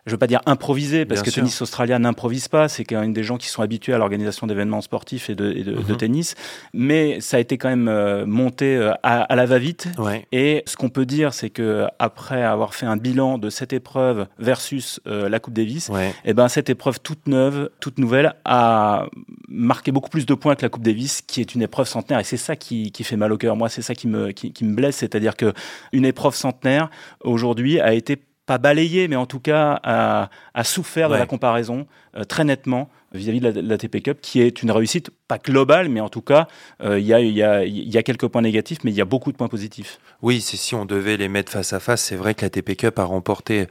je 0.05 0.11
veux 0.11 0.17
pas 0.17 0.27
dire 0.27 0.41
improviser 0.45 1.05
parce 1.05 1.23
que 1.23 1.31
tennis 1.31 1.61
australien 1.61 1.97
n'improvise 1.99 2.47
pas, 2.47 2.67
c'est 2.69 2.83
quand 2.83 3.01
même 3.01 3.13
des 3.13 3.23
gens 3.23 3.37
qui 3.37 3.47
sont 3.47 3.63
habitués 3.63 3.93
à 3.93 3.97
l'organisation 3.97 4.45
d'événements 4.45 4.81
sportifs 4.81 5.31
et 5.31 5.35
de, 5.35 5.51
de, 5.51 5.73
mhm. 5.73 5.97
tennis, 5.97 6.35
mais 6.73 7.19
ça 7.21 7.37
a 7.37 7.39
été 7.39 7.57
quand 7.57 7.69
même 7.69 7.87
euh, 7.87 8.25
monté 8.25 8.75
euh, 8.75 8.91
à, 9.01 9.35
la 9.35 9.45
va-vite. 9.47 9.87
Et 10.31 10.63
ce 10.67 10.75
qu'on 10.75 10.89
peut 10.89 11.07
dire, 11.07 11.33
c'est 11.33 11.49
que 11.49 11.87
après 11.97 12.43
avoir 12.43 12.75
fait 12.75 12.85
un 12.85 12.97
bilan 12.97 13.39
de 13.39 13.49
cette 13.49 13.73
épreuve 13.73 14.27
versus 14.37 14.99
euh, 15.07 15.27
la 15.27 15.39
Coupe 15.39 15.53
Davis, 15.53 15.89
et 15.89 16.11
eh 16.25 16.33
ben 16.33 16.49
cette 16.49 16.69
épreuve 16.69 16.99
toute 16.99 17.27
neuve, 17.27 17.71
toute 17.79 17.97
nouvelle, 17.97 18.35
a 18.45 19.07
marqué 19.47 19.91
beaucoup 19.91 20.09
plus 20.09 20.27
de 20.27 20.33
points 20.35 20.55
que 20.55 20.61
la 20.61 20.69
Coupe 20.69 20.83
Davis, 20.83 21.21
qui 21.21 21.41
est 21.41 21.55
une 21.55 21.63
épreuve 21.63 21.87
centenaire. 21.87 22.19
Et 22.19 22.23
c'est 22.23 22.37
ça 22.37 22.55
qui, 22.55 22.91
qui, 22.91 23.03
fait 23.03 23.17
mal 23.17 23.31
au 23.31 23.37
cœur. 23.37 23.55
Moi, 23.55 23.69
c'est 23.69 23.81
ça 23.81 23.95
qui 23.95 24.07
me, 24.07 24.31
qui, 24.31 24.53
qui 24.53 24.65
me 24.65 24.75
blesse, 24.75 24.97
c'est-à-dire 24.97 25.35
que 25.35 25.53
une 25.93 26.05
épreuve 26.05 26.35
centenaire 26.35 26.89
aujourd'hui 27.21 27.79
a 27.79 27.93
été 27.93 28.21
pas 28.45 28.57
balayé, 28.57 29.07
mais 29.07 29.15
en 29.15 29.25
tout 29.25 29.39
cas 29.39 29.79
a, 29.83 30.29
a 30.53 30.63
souffert 30.63 31.09
de 31.09 31.15
la 31.15 31.25
comparaison 31.25 31.87
euh, 32.15 32.23
très 32.23 32.43
nettement 32.43 32.89
vis-à-vis 33.13 33.39
de, 33.39 33.61
la, 33.61 33.77
TP 33.77 34.01
Cup, 34.01 34.19
qui 34.21 34.41
est 34.41 34.61
une 34.61 34.71
réussite, 34.71 35.09
pas 35.27 35.39
globale, 35.39 35.89
mais 35.89 36.01
en 36.01 36.09
tout 36.09 36.21
cas, 36.21 36.47
euh, 36.83 36.99
il 36.99 37.05
y, 37.05 37.13
a, 37.13 38.03
quelques 38.03 38.27
points 38.27 38.41
négatifs, 38.41 38.79
mais 38.83 38.91
il 38.91 38.95
y 38.95 39.01
a 39.01 39.05
beaucoup 39.05 39.31
de 39.31 39.37
points 39.37 39.47
positifs. 39.47 39.99
Oui, 40.21 40.39
c'est 40.39 40.57
si 40.57 40.75
on 40.75 40.85
devait 40.85 41.17
les 41.17 41.27
mettre 41.27 41.51
face 41.51 41.73
à 41.73 41.79
face, 41.79 42.01
c'est 42.01 42.15
vrai 42.15 42.35
que 42.35 42.43
la 42.43 42.49
TP 42.49 42.75
Cup 42.75 42.99
a 42.99 43.03
remporté 43.03 43.67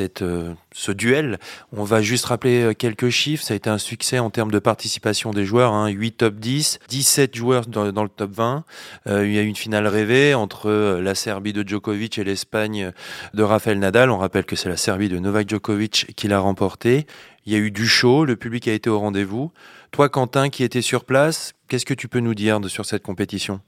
euh, 0.00 0.54
ce 0.72 0.92
duel. 0.92 1.38
On 1.76 1.84
va 1.84 2.00
juste 2.00 2.24
rappeler 2.24 2.62
euh, 2.62 2.72
quelques 2.72 3.10
chiffres. 3.10 3.44
Ça 3.44 3.52
a 3.52 3.56
été 3.56 3.68
un 3.68 3.78
succès 3.78 4.18
en 4.18 4.30
termes 4.30 4.50
de 4.50 4.58
participation 4.58 5.32
des 5.32 5.44
joueurs. 5.44 5.72
Hein. 5.72 5.88
8 5.88 6.12
top 6.12 6.36
10, 6.36 6.78
17 6.88 7.34
joueurs 7.34 7.66
dans, 7.66 7.92
dans 7.92 8.02
le 8.02 8.08
top 8.08 8.32
20. 8.32 8.64
il 9.06 9.32
y 9.32 9.38
a 9.38 9.42
eu 9.42 9.46
une 9.46 9.56
finale 9.56 9.86
rêvée 9.86 10.34
entre 10.34 10.70
la 11.00 11.14
Serbie 11.14 11.52
de 11.52 11.66
Djokovic 11.66 12.18
et 12.18 12.24
l'Espagne 12.24 12.92
de 13.34 13.42
Rafael 13.42 13.78
Nadal. 13.78 14.10
On 14.10 14.18
rappelle 14.18 14.44
que 14.44 14.56
c'est 14.56 14.68
la 14.68 14.76
Serbie 14.76 15.08
de 15.08 15.18
Novak 15.18 15.48
Djokovic 15.48 16.14
qui 16.16 16.28
l'a 16.28 16.38
remporté. 16.38 17.06
Il 17.46 17.52
y 17.52 17.56
a 17.56 17.58
eu 17.58 17.70
du 17.70 17.86
show, 17.86 18.24
le 18.24 18.36
public 18.36 18.68
a 18.68 18.72
été 18.72 18.88
au 18.88 18.98
rendez-vous. 18.98 19.52
Toi, 19.94 20.08
Quentin, 20.08 20.48
qui 20.48 20.64
était 20.64 20.82
sur 20.82 21.04
place, 21.04 21.52
qu'est-ce 21.68 21.86
que 21.86 21.94
tu 21.94 22.08
peux 22.08 22.18
nous 22.18 22.34
dire 22.34 22.58
de, 22.58 22.66
sur 22.66 22.84
cette 22.84 23.04
compétition? 23.04 23.60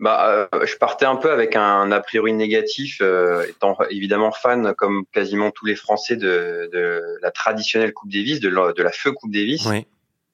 Bah, 0.00 0.48
euh, 0.52 0.66
je 0.66 0.74
partais 0.74 1.06
un 1.06 1.14
peu 1.14 1.30
avec 1.30 1.54
un 1.54 1.92
a 1.92 2.00
priori 2.00 2.32
négatif, 2.32 2.98
euh, 3.00 3.46
étant 3.48 3.78
évidemment 3.88 4.32
fan, 4.32 4.74
comme 4.74 5.04
quasiment 5.12 5.52
tous 5.52 5.66
les 5.66 5.76
Français, 5.76 6.16
de, 6.16 6.68
de 6.72 7.00
la 7.22 7.30
traditionnelle 7.30 7.92
Coupe 7.92 8.10
Davis, 8.10 8.40
de 8.40 8.48
la, 8.48 8.72
de 8.72 8.82
la 8.82 8.90
feu 8.90 9.12
Coupe 9.12 9.30
Davis. 9.30 9.64
Oui. 9.66 9.86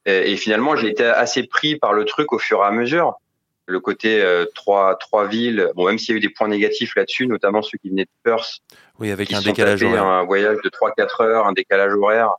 Et, 0.07 0.33
et, 0.33 0.37
finalement, 0.39 0.75
j'ai 0.75 0.89
été 0.89 1.05
assez 1.05 1.43
pris 1.43 1.77
par 1.77 1.93
le 1.93 2.07
truc 2.07 2.33
au 2.33 2.39
fur 2.39 2.61
et 2.61 2.67
à 2.67 2.71
mesure. 2.71 3.21
Le 3.67 3.79
côté 3.79 4.23
euh, 4.23 4.47
trois, 4.55 4.97
trois 4.97 5.27
villes, 5.27 5.71
bon, 5.77 5.85
même 5.85 5.99
s'il 5.99 6.15
y 6.15 6.17
a 6.17 6.17
eu 6.17 6.21
des 6.21 6.31
points 6.31 6.49
négatifs 6.49 6.97
là-dessus, 6.97 7.27
notamment 7.27 7.61
ceux 7.61 7.77
qui 7.77 7.91
venaient 7.91 8.07
de 8.07 8.11
Perth. 8.23 8.61
Oui, 8.99 9.11
avec 9.11 9.35
un 9.35 9.43
décalage 9.43 9.83
horaire. 9.83 10.03
Un 10.03 10.25
voyage 10.25 10.57
de 10.65 10.71
3-4 10.71 11.23
heures, 11.23 11.47
un 11.47 11.53
décalage 11.53 11.93
horaire 11.93 12.37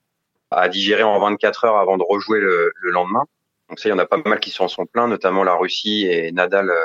à 0.51 0.69
digérer 0.69 1.03
en 1.03 1.19
24 1.19 1.65
heures 1.65 1.77
avant 1.77 1.97
de 1.97 2.03
rejouer 2.03 2.39
le, 2.39 2.71
le 2.75 2.91
lendemain. 2.91 3.25
Donc 3.69 3.79
ça, 3.79 3.89
il 3.89 3.91
y 3.91 3.95
en 3.95 3.99
a 3.99 4.05
pas 4.05 4.17
mal 4.17 4.39
qui 4.39 4.51
s'en 4.51 4.67
sont 4.67 4.85
pleins, 4.85 5.07
notamment 5.07 5.43
la 5.43 5.55
Russie 5.55 6.05
et 6.05 6.31
Nadal 6.31 6.69
euh, 6.69 6.75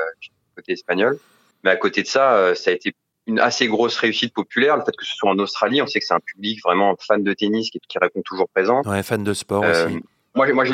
côté 0.57 0.73
espagnol. 0.73 1.19
Mais 1.63 1.71
à 1.71 1.77
côté 1.77 2.03
de 2.03 2.07
ça, 2.07 2.35
euh, 2.35 2.55
ça 2.55 2.71
a 2.71 2.75
été 2.75 2.95
une 3.27 3.41
assez 3.41 3.67
grosse 3.67 3.97
réussite 3.97 4.33
populaire. 4.33 4.77
Le 4.77 4.85
fait 4.85 4.97
que 4.97 5.05
ce 5.05 5.15
soit 5.17 5.31
en 5.31 5.39
Australie, 5.39 5.83
on 5.83 5.87
sait 5.87 6.01
que 6.01 6.07
c'est 6.07 6.15
un 6.15 6.21
public 6.21 6.61
vraiment 6.65 6.97
fan 6.97 7.23
de 7.23 7.33
tennis 7.33 7.71
qui, 7.71 7.81
qui 7.89 7.99
répond 7.99 8.23
toujours 8.23 8.49
présent. 8.49 8.83
Ouais, 8.85 9.03
fan 9.03 9.25
de 9.25 9.35
sport 9.35 9.65
euh, 9.65 9.87
aussi. 9.87 10.01
Moi, 10.35 10.53
moi, 10.53 10.65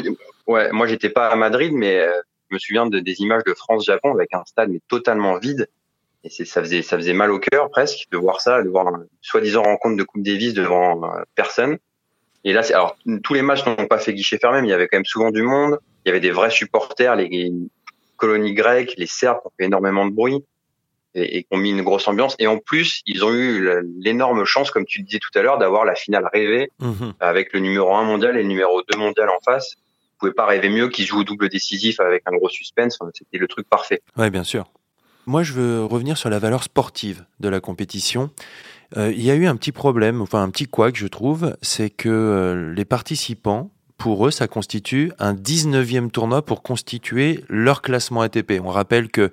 ouais, 0.46 0.70
moi, 0.72 0.86
j'étais 0.86 1.08
pas 1.08 1.28
à 1.28 1.36
Madrid, 1.36 1.72
mais 1.72 1.98
euh, 1.98 2.12
je 2.50 2.54
me 2.54 2.58
souviens 2.58 2.86
de, 2.86 2.98
des 2.98 3.20
images 3.20 3.44
de 3.44 3.54
France-Japon 3.54 4.12
avec 4.12 4.34
un 4.34 4.44
stade 4.44 4.70
mais 4.70 4.80
totalement 4.88 5.38
vide. 5.38 5.68
Et 6.24 6.30
c'est, 6.30 6.44
ça 6.44 6.60
faisait, 6.60 6.82
ça 6.82 6.96
faisait 6.96 7.14
mal 7.14 7.32
au 7.32 7.40
cœur 7.40 7.70
presque 7.70 8.06
de 8.12 8.16
voir 8.16 8.40
ça, 8.40 8.62
de 8.62 8.68
voir 8.68 8.86
une 8.88 9.06
soi-disant 9.22 9.62
rencontre 9.62 9.96
de 9.96 10.04
Coupe 10.04 10.22
Davis 10.22 10.54
devant 10.54 11.00
personne. 11.34 11.78
Et 12.44 12.52
là, 12.52 12.62
c'est, 12.62 12.74
alors 12.74 12.96
tous 13.22 13.34
les 13.34 13.42
matchs 13.42 13.64
n'ont 13.66 13.86
pas 13.86 13.98
fait 13.98 14.12
guichet 14.14 14.38
fermé, 14.38 14.60
mais 14.62 14.68
il 14.68 14.70
y 14.70 14.74
avait 14.74 14.88
quand 14.88 14.96
même 14.98 15.04
souvent 15.04 15.30
du 15.30 15.42
monde. 15.42 15.78
Il 16.04 16.08
y 16.08 16.10
avait 16.10 16.20
des 16.20 16.30
vrais 16.32 16.50
supporters, 16.50 17.14
les 17.16 17.52
colonies 18.16 18.54
grecques, 18.54 18.94
les 18.96 19.06
Serbes 19.06 19.38
qui 19.40 19.46
ont 19.46 19.52
fait 19.58 19.64
énormément 19.66 20.06
de 20.06 20.10
bruit. 20.12 20.44
et, 21.14 21.36
et 21.38 21.42
qui 21.42 21.48
ont 21.50 21.58
mis 21.58 21.70
une 21.70 21.82
grosse 21.82 22.08
ambiance. 22.08 22.34
Et 22.38 22.46
en 22.46 22.56
plus, 22.58 23.02
ils 23.04 23.22
ont 23.22 23.32
eu 23.34 23.68
l'énorme 24.00 24.46
chance, 24.46 24.70
comme 24.70 24.86
tu 24.86 25.00
le 25.00 25.04
disais 25.04 25.18
tout 25.18 25.36
à 25.38 25.42
l'heure, 25.42 25.58
d'avoir 25.58 25.84
la 25.84 25.94
finale 25.94 26.26
rêvée 26.32 26.70
Mhm. 26.80 27.12
avec 27.20 27.52
le 27.52 27.60
numéro 27.60 27.94
1 27.94 28.04
mondial 28.04 28.34
et 28.38 28.42
le 28.42 28.48
numéro 28.48 28.80
2 28.90 28.96
mondial 28.98 29.28
en 29.28 29.38
face. 29.44 29.74
Vous 29.76 30.16
pouvez 30.18 30.32
pas 30.32 30.46
rêver 30.46 30.70
mieux 30.70 30.88
qu'ils 30.88 31.04
jouent 31.04 31.20
au 31.20 31.24
double 31.24 31.50
décisif 31.50 32.00
avec 32.00 32.22
un 32.24 32.32
gros 32.34 32.48
suspense. 32.48 32.98
C'était 33.14 33.36
le 33.36 33.46
truc 33.46 33.68
parfait. 33.68 34.00
Ouais, 34.16 34.30
bien 34.30 34.42
sûr. 34.44 34.64
Moi, 35.26 35.42
je 35.42 35.52
veux 35.52 35.84
revenir 35.84 36.16
sur 36.16 36.30
la 36.30 36.38
valeur 36.38 36.62
sportive 36.62 37.26
de 37.40 37.48
la 37.50 37.60
compétition. 37.60 38.30
Euh, 38.96 39.12
il 39.12 39.22
y 39.22 39.30
a 39.30 39.34
eu 39.34 39.46
un 39.46 39.56
petit 39.56 39.72
problème, 39.72 40.20
enfin 40.20 40.42
un 40.42 40.50
petit 40.50 40.66
couac, 40.66 40.96
je 40.96 41.06
trouve, 41.06 41.56
c'est 41.62 41.90
que 41.90 42.08
euh, 42.08 42.74
les 42.74 42.84
participants, 42.84 43.70
pour 43.96 44.26
eux, 44.26 44.30
ça 44.30 44.48
constitue 44.48 45.12
un 45.18 45.32
19e 45.32 46.10
tournoi 46.10 46.44
pour 46.44 46.62
constituer 46.62 47.44
leur 47.48 47.82
classement 47.82 48.20
ATP. 48.22 48.60
On 48.62 48.68
rappelle 48.68 49.08
que 49.08 49.30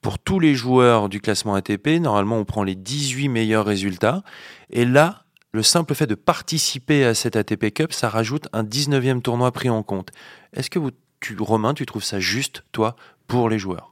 pour 0.00 0.18
tous 0.18 0.38
les 0.38 0.54
joueurs 0.54 1.08
du 1.08 1.20
classement 1.20 1.54
ATP, 1.54 2.00
normalement, 2.00 2.38
on 2.38 2.44
prend 2.44 2.62
les 2.62 2.76
18 2.76 3.28
meilleurs 3.28 3.66
résultats. 3.66 4.22
Et 4.70 4.84
là, 4.84 5.24
le 5.52 5.62
simple 5.62 5.94
fait 5.94 6.06
de 6.06 6.14
participer 6.14 7.04
à 7.04 7.14
cette 7.14 7.36
ATP 7.36 7.74
Cup, 7.74 7.92
ça 7.92 8.08
rajoute 8.08 8.48
un 8.52 8.62
19e 8.62 9.22
tournoi 9.22 9.50
pris 9.50 9.68
en 9.70 9.82
compte. 9.82 10.10
Est-ce 10.54 10.70
que 10.70 10.78
vous, 10.78 10.92
tu, 11.20 11.36
Romain, 11.38 11.74
tu 11.74 11.84
trouves 11.84 12.04
ça 12.04 12.20
juste, 12.20 12.62
toi, 12.70 12.94
pour 13.26 13.50
les 13.50 13.58
joueurs? 13.58 13.91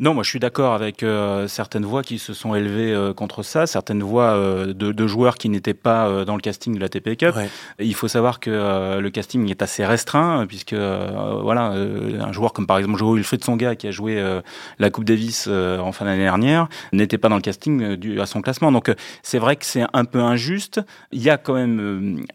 Non, 0.00 0.14
moi 0.14 0.22
je 0.22 0.30
suis 0.30 0.38
d'accord 0.38 0.74
avec 0.74 1.02
euh, 1.02 1.48
certaines 1.48 1.84
voix 1.84 2.04
qui 2.04 2.20
se 2.20 2.32
sont 2.32 2.54
élevées 2.54 2.92
euh, 2.92 3.12
contre 3.12 3.42
ça, 3.42 3.66
certaines 3.66 4.04
voix 4.04 4.30
euh, 4.30 4.72
de, 4.72 4.92
de 4.92 5.06
joueurs 5.08 5.36
qui 5.36 5.48
n'étaient 5.48 5.74
pas 5.74 6.06
euh, 6.06 6.24
dans 6.24 6.36
le 6.36 6.40
casting 6.40 6.72
de 6.76 6.78
la 6.80 6.88
TP 6.88 7.16
Cup. 7.16 7.34
Ouais. 7.34 7.48
Il 7.80 7.96
faut 7.96 8.06
savoir 8.06 8.38
que 8.38 8.48
euh, 8.48 9.00
le 9.00 9.10
casting 9.10 9.50
est 9.50 9.60
assez 9.60 9.84
restreint, 9.84 10.46
puisque 10.46 10.72
euh, 10.72 11.40
voilà, 11.42 11.72
euh, 11.72 12.20
un 12.20 12.30
joueur 12.30 12.52
comme 12.52 12.68
par 12.68 12.78
exemple 12.78 12.96
Joe 12.96 13.16
Wilfried 13.16 13.42
Songa 13.42 13.74
qui 13.74 13.88
a 13.88 13.90
joué 13.90 14.20
euh, 14.20 14.40
la 14.78 14.90
Coupe 14.90 15.02
Davis 15.02 15.46
euh, 15.48 15.80
en 15.80 15.90
fin 15.90 16.04
d'année 16.04 16.22
dernière 16.22 16.68
n'était 16.92 17.18
pas 17.18 17.28
dans 17.28 17.34
le 17.34 17.42
casting 17.42 17.96
dû 17.96 18.20
à 18.20 18.26
son 18.26 18.40
classement. 18.40 18.70
Donc 18.70 18.90
euh, 18.90 18.94
c'est 19.24 19.40
vrai 19.40 19.56
que 19.56 19.64
c'est 19.64 19.84
un 19.92 20.04
peu 20.04 20.20
injuste. 20.20 20.80
Il 21.10 21.20
y 21.20 21.28
a 21.28 21.38
quand 21.38 21.54
même 21.54 21.80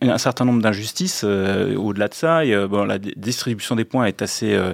euh, 0.03 0.09
un 0.11 0.17
certain 0.17 0.43
nombre 0.43 0.61
d'injustices 0.61 1.21
euh, 1.23 1.77
au-delà 1.77 2.09
de 2.09 2.13
ça. 2.13 2.43
Et, 2.43 2.53
euh, 2.53 2.67
bon, 2.67 2.83
la 2.83 2.99
distribution 2.99 3.77
des 3.77 3.85
points 3.85 4.03
est 4.03 4.21
assez 4.21 4.53
euh, 4.53 4.73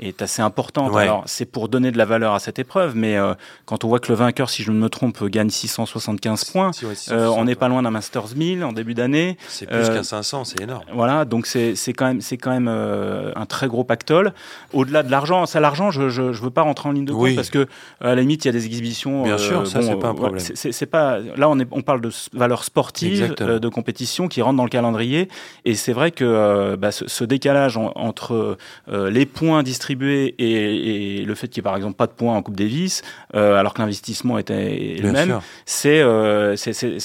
est 0.00 0.22
assez 0.22 0.42
importante. 0.42 0.92
Ouais. 0.92 1.02
Alors 1.02 1.22
c'est 1.26 1.44
pour 1.44 1.68
donner 1.68 1.90
de 1.92 1.98
la 1.98 2.04
valeur 2.04 2.34
à 2.34 2.38
cette 2.38 2.58
épreuve, 2.58 2.96
mais 2.96 3.16
euh, 3.16 3.34
quand 3.66 3.84
on 3.84 3.88
voit 3.88 4.00
que 4.00 4.08
le 4.10 4.14
vainqueur, 4.16 4.48
si 4.50 4.62
je 4.62 4.72
ne 4.72 4.78
me 4.78 4.88
trompe, 4.88 5.22
gagne 5.24 5.50
675 5.50 6.44
points, 6.46 6.72
Si, 6.72 6.86
ouais, 6.86 6.94
si, 6.94 7.12
euh, 7.12 7.28
on 7.30 7.44
n'est 7.44 7.54
pas 7.54 7.68
loin 7.68 7.82
d'un 7.82 7.90
Masters 7.90 8.34
1000 8.34 8.64
en 8.64 8.72
début 8.72 8.94
d'année. 8.94 9.36
C'est 9.48 9.66
plus 9.66 9.76
Euh, 9.76 9.94
qu'un 9.96 10.02
500, 10.02 10.44
c'est 10.44 10.60
énorme. 10.62 10.84
Voilà, 10.94 11.24
donc 11.24 11.46
c'est 11.46 11.74
quand 11.94 12.06
même 12.06 12.20
quand 12.40 12.50
même 12.50 12.68
un 12.68 13.46
très 13.46 13.66
gros 13.68 13.84
pactole. 13.84 14.32
Au-delà 14.72 15.02
de 15.02 15.10
l'argent, 15.10 15.44
ça 15.46 15.60
l'argent, 15.60 15.90
je, 15.90 16.08
je 16.08 16.22
veux 16.42 16.50
pas 16.50 16.62
rentrer 16.62 16.88
en 16.88 16.92
ligne 16.92 17.04
de 17.04 17.12
compte 17.12 17.22
Oui. 17.22 17.34
parce 17.34 17.50
que 17.50 17.66
à 18.00 18.14
la 18.14 18.20
limite 18.22 18.44
il 18.44 18.48
y 18.48 18.50
a 18.50 18.52
des 18.52 18.66
exhibitions. 18.66 19.24
Bien 19.24 19.38
sûr, 19.38 19.66
ça, 19.66 19.82
c'est 19.82 19.96
pas 19.98 20.08
un 20.08 20.14
problème. 20.14 20.44
c'est 20.54 20.86
pas 20.86 21.18
là 21.36 21.48
on 21.50 21.58
est 21.58 21.68
on 21.72 21.82
parle 21.82 22.00
de 22.00 22.10
valeur 22.32 22.64
sportive 22.64 23.34
de 23.36 23.68
compétition 23.68 24.28
qui 24.28 24.40
rentre 24.42 24.56
dans 24.56 24.64
le 24.64 24.70
calendrier 24.70 25.28
et 25.64 25.74
c'est 25.74 25.92
vrai 25.92 26.10
que 26.10 26.76
bah, 26.76 26.90
ce, 26.92 27.06
ce 27.08 27.24
décalage 27.24 27.76
en- 27.76 27.92
entre 27.96 28.56
les 28.88 29.26
points 29.26 29.62
distribués 29.62 29.89
et, 29.94 31.18
et 31.20 31.24
le 31.24 31.34
fait 31.34 31.48
qu'il 31.48 31.58
y 31.58 31.60
ait 31.60 31.62
par 31.62 31.76
exemple 31.76 31.94
pas 31.96 32.06
de 32.06 32.12
points 32.12 32.34
en 32.36 32.42
Coupe 32.42 32.56
Davis 32.56 33.02
euh, 33.34 33.56
alors 33.56 33.74
que 33.74 33.80
l'investissement 33.80 34.38
était 34.38 34.96
le 35.02 35.12
même 35.12 35.40
c'est 35.66 36.00
euh, 36.00 36.54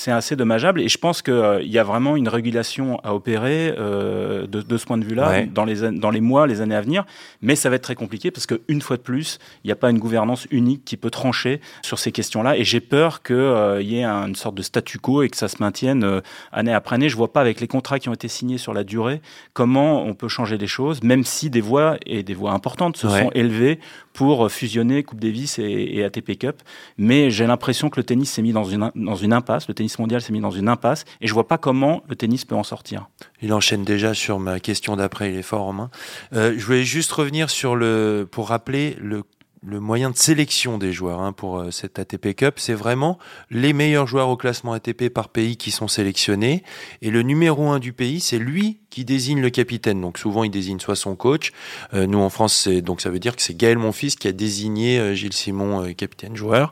assez 0.08 0.36
dommageable 0.36 0.82
et 0.82 0.88
je 0.90 0.98
pense 0.98 1.22
qu'il 1.22 1.62
y 1.68 1.78
a 1.80 1.84
vraiment 1.84 2.16
une 2.16 2.28
régulation 2.28 3.00
à 3.04 3.14
opérer 3.14 3.74
euh, 3.78 4.48
de, 4.48 4.62
de 4.62 4.78
ce 4.78 4.86
point 4.86 4.98
de 4.98 5.06
vue-là 5.06 5.30
Ouais. 5.30 5.46
dans, 5.52 5.66
les, 5.66 5.84
an- 5.84 5.92
dans 5.92 6.10
les 6.12 6.22
mois, 6.22 6.46
les 6.48 6.62
années 6.62 6.76
à 6.76 6.82
venir. 6.82 7.06
Mais 7.42 7.56
ça 7.56 7.70
va 7.70 7.76
être 7.78 7.82
très 7.84 7.96
compliqué 7.96 8.30
parce 8.32 8.46
qu'une 8.46 8.82
fois 8.82 8.98
de 8.98 9.02
plus, 9.02 9.40
il 9.64 9.68
n'y 9.68 9.72
a 9.72 9.76
pas 9.76 9.90
une 9.90 9.98
gouvernance 9.98 10.46
unique 10.52 10.84
qui 10.86 10.98
peut 10.98 11.10
trancher 11.10 11.62
sur 11.82 11.98
ces 12.00 12.12
questions-là. 12.12 12.58
Et 12.58 12.64
j'ai 12.64 12.80
peur 12.82 13.24
qu'il 13.24 13.36
y 13.82 13.98
ait 14.00 14.04
un- 14.04 14.28
une 14.28 14.36
sorte 14.36 14.56
de 14.56 14.62
statu 14.62 15.00
quo 15.00 15.24
et 15.24 15.30
que 15.30 15.38
ça 15.38 15.48
se 15.48 15.58
maintienne 15.60 16.04
euh, 16.04 16.22
année 16.52 16.74
après 16.74 16.96
année. 16.96 17.10
Je 17.10 17.16
vois 17.18 17.34
pas 17.34 17.42
avec 17.42 17.60
les 17.62 17.68
contrats 17.68 17.98
qui 18.00 18.08
ont 18.10 18.14
été 18.14 18.28
signés 18.28 18.58
sur 18.58 18.74
la 18.74 18.84
durée 18.84 19.22
comment 19.54 20.04
on 20.06 20.14
peut 20.14 20.28
changer 20.28 20.58
les 20.58 20.68
choses, 20.68 21.02
même 21.02 21.24
si 21.24 21.50
des 21.50 21.62
voix 21.62 21.98
et 22.06 22.22
des 22.24 22.34
voix 22.34 22.52
importantes 22.52 22.75
se 22.98 23.08
Ouais. 23.08 23.24
sont 23.24 23.32
élevées 23.34 23.80
pour 24.14 24.50
fusionner 24.50 25.04
Coupe 25.04 25.20
Davis 25.20 25.60
et, 25.60 25.64
et 25.64 26.04
ATP 26.04 26.38
Cup. 26.38 26.62
Mais 26.98 27.30
j'ai 27.32 27.46
l'impression 27.48 27.90
que 27.90 28.00
le 28.00 28.04
tennis 28.04 28.32
s'est 28.32 28.42
mis 28.42 28.54
dans 28.54 28.64
une, 28.64 28.92
dans 28.96 29.16
une 29.16 29.34
impasse, 29.34 29.68
le 29.68 29.74
tennis 29.74 30.00
mondial 30.00 30.22
s'est 30.22 30.32
mis 30.34 30.40
dans 30.40 30.52
une 30.52 30.70
impasse, 30.70 31.06
et 31.22 31.28
je 31.28 31.34
vois 31.34 31.48
pas 31.48 31.58
comment 31.58 32.04
le 32.08 32.16
tennis 32.16 32.46
peut 32.46 32.56
en 32.56 32.64
sortir. 32.64 33.10
Il 33.42 33.52
enchaîne 33.54 33.84
déjà 33.84 34.14
sur 34.14 34.40
ma 34.40 34.60
question 34.60 34.96
d'après, 34.96 35.32
il 35.34 35.38
est 35.38 35.42
fort 35.44 35.64
Romain. 35.64 35.90
Euh, 36.34 36.54
je 36.58 36.66
voulais 36.66 36.84
juste 36.84 37.12
revenir 37.12 37.50
sur 37.50 37.76
le, 37.76 38.28
pour 38.30 38.50
rappeler 38.50 38.96
le, 39.02 39.24
le 39.66 39.80
moyen 39.80 40.12
de 40.12 40.18
sélection 40.18 40.78
des 40.78 40.94
joueurs 40.94 41.22
hein, 41.22 41.34
pour 41.34 41.60
euh, 41.60 41.72
cette 41.72 42.00
ATP 42.00 42.36
Cup. 42.36 42.56
C'est 42.58 42.74
vraiment 42.74 43.18
les 43.50 43.74
meilleurs 43.74 44.08
joueurs 44.08 44.30
au 44.30 44.38
classement 44.38 44.74
ATP 44.74 45.10
par 45.10 45.30
pays 45.30 45.58
qui 45.58 45.72
sont 45.72 45.88
sélectionnés. 45.88 46.64
Et 47.02 47.10
le 47.10 47.22
numéro 47.24 47.70
un 47.70 47.80
du 47.80 47.94
pays, 47.94 48.20
c'est 48.20 48.38
lui 48.38 48.80
qui 48.90 49.06
désigne 49.06 49.42
le 49.42 49.50
capitaine. 49.50 50.02
Donc 50.02 50.18
souvent, 50.18 50.44
il 50.44 50.52
désigne 50.52 50.80
soit 50.80 50.96
son 50.96 51.16
coach. 51.16 51.52
Euh, 51.94 52.06
nous, 52.06 52.20
en 52.20 52.30
France, 52.30 52.68
donc 52.68 53.02
ça 53.02 53.10
veut 53.10 53.20
dire 53.20 53.36
que 53.36 53.42
c'est 53.42 53.58
Gaël 53.58 53.78
Monfils 53.78 54.16
qui 54.16 54.28
a 54.28 54.32
désigné 54.32 55.00
euh, 55.00 55.14
Gilles 55.14 55.34
Simon 55.34 55.94
capitaine 55.94 56.36
joueur. 56.36 56.72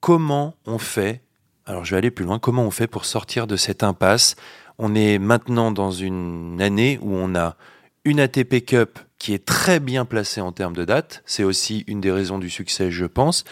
Comment 0.00 0.54
on 0.66 0.78
fait 0.78 1.22
alors 1.64 1.84
je 1.84 1.92
vais 1.92 1.98
aller 1.98 2.10
plus 2.10 2.24
loin. 2.24 2.40
Comment 2.40 2.64
on 2.64 2.72
fait 2.72 2.88
pour 2.88 3.04
sortir 3.04 3.46
de 3.46 3.54
cette 3.54 3.84
impasse? 3.84 4.34
On 4.78 4.96
est 4.96 5.20
maintenant 5.20 5.70
dans 5.70 5.92
une 5.92 6.60
année 6.60 6.98
où 7.02 7.14
on 7.14 7.36
a 7.36 7.56
une 8.04 8.20
ATP 8.20 8.64
Cup 8.64 8.98
qui 9.18 9.34
est 9.34 9.44
très 9.44 9.80
bien 9.80 10.04
placée 10.04 10.40
en 10.40 10.52
termes 10.52 10.74
de 10.74 10.84
date. 10.84 11.22
C'est 11.26 11.44
aussi 11.44 11.84
une 11.86 12.00
des 12.00 12.10
raisons 12.10 12.38
du 12.38 12.50
succès, 12.50 12.90
je 12.90 13.06
pense. 13.06 13.44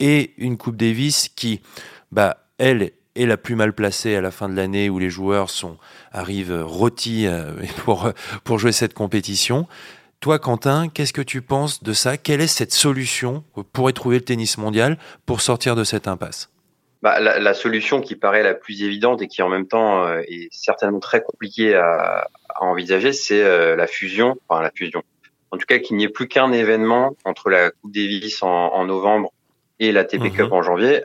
Et 0.00 0.34
une 0.36 0.56
Coupe 0.56 0.76
Davis 0.76 1.28
qui, 1.28 1.60
bah, 2.10 2.38
elle 2.58 2.92
est 3.14 3.26
la 3.26 3.36
plus 3.36 3.54
mal 3.54 3.72
placée 3.72 4.16
à 4.16 4.20
la 4.20 4.30
fin 4.30 4.48
de 4.48 4.54
l'année 4.56 4.90
où 4.90 4.98
les 4.98 5.10
joueurs 5.10 5.50
sont, 5.50 5.76
arrivent 6.10 6.62
rôtis 6.64 7.26
euh, 7.26 7.52
pour, 7.84 8.10
pour 8.42 8.58
jouer 8.58 8.72
cette 8.72 8.94
compétition. 8.94 9.68
Toi, 10.20 10.38
Quentin, 10.38 10.88
qu'est-ce 10.88 11.12
que 11.12 11.22
tu 11.22 11.42
penses 11.42 11.82
de 11.82 11.92
ça? 11.92 12.16
Quelle 12.16 12.40
est 12.40 12.46
cette 12.46 12.72
solution 12.72 13.42
que 13.54 13.60
pourrait 13.60 13.92
trouver 13.92 14.18
le 14.18 14.24
tennis 14.24 14.56
mondial 14.56 14.98
pour 15.26 15.40
sortir 15.40 15.74
de 15.74 15.84
cette 15.84 16.06
impasse? 16.06 16.51
Bah, 17.02 17.18
la, 17.18 17.40
la 17.40 17.52
solution 17.54 18.00
qui 18.00 18.14
paraît 18.14 18.44
la 18.44 18.54
plus 18.54 18.84
évidente 18.84 19.22
et 19.22 19.26
qui 19.26 19.42
en 19.42 19.48
même 19.48 19.66
temps 19.66 20.06
euh, 20.06 20.22
est 20.28 20.48
certainement 20.52 21.00
très 21.00 21.20
compliquée 21.20 21.74
à, 21.74 22.28
à 22.48 22.62
envisager, 22.62 23.12
c'est 23.12 23.42
euh, 23.42 23.74
la 23.74 23.88
fusion, 23.88 24.36
enfin 24.48 24.62
la 24.62 24.70
fusion. 24.70 25.02
En 25.50 25.58
tout 25.58 25.66
cas, 25.66 25.80
qu'il 25.80 25.96
n'y 25.96 26.04
ait 26.04 26.08
plus 26.08 26.28
qu'un 26.28 26.52
événement 26.52 27.16
entre 27.24 27.50
la 27.50 27.70
Coupe 27.72 27.92
Davis 27.92 28.42
en, 28.42 28.48
en 28.48 28.84
novembre 28.84 29.32
et 29.80 29.90
la 29.90 30.04
TP 30.04 30.22
Mhm. 30.24 30.32
Cup 30.32 30.52
en 30.52 30.62
janvier. 30.62 31.02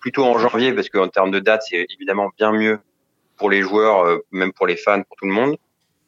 Plutôt 0.00 0.24
en 0.24 0.38
janvier, 0.38 0.72
parce 0.72 0.88
qu'en 0.88 1.08
termes 1.08 1.30
de 1.30 1.38
date, 1.38 1.62
c'est 1.68 1.86
évidemment 1.88 2.30
bien 2.36 2.52
mieux 2.52 2.80
pour 3.36 3.48
les 3.48 3.62
joueurs, 3.62 4.04
euh, 4.04 4.18
même 4.32 4.52
pour 4.52 4.66
les 4.66 4.76
fans, 4.76 5.02
pour 5.02 5.16
tout 5.16 5.26
le 5.26 5.32
monde. 5.32 5.56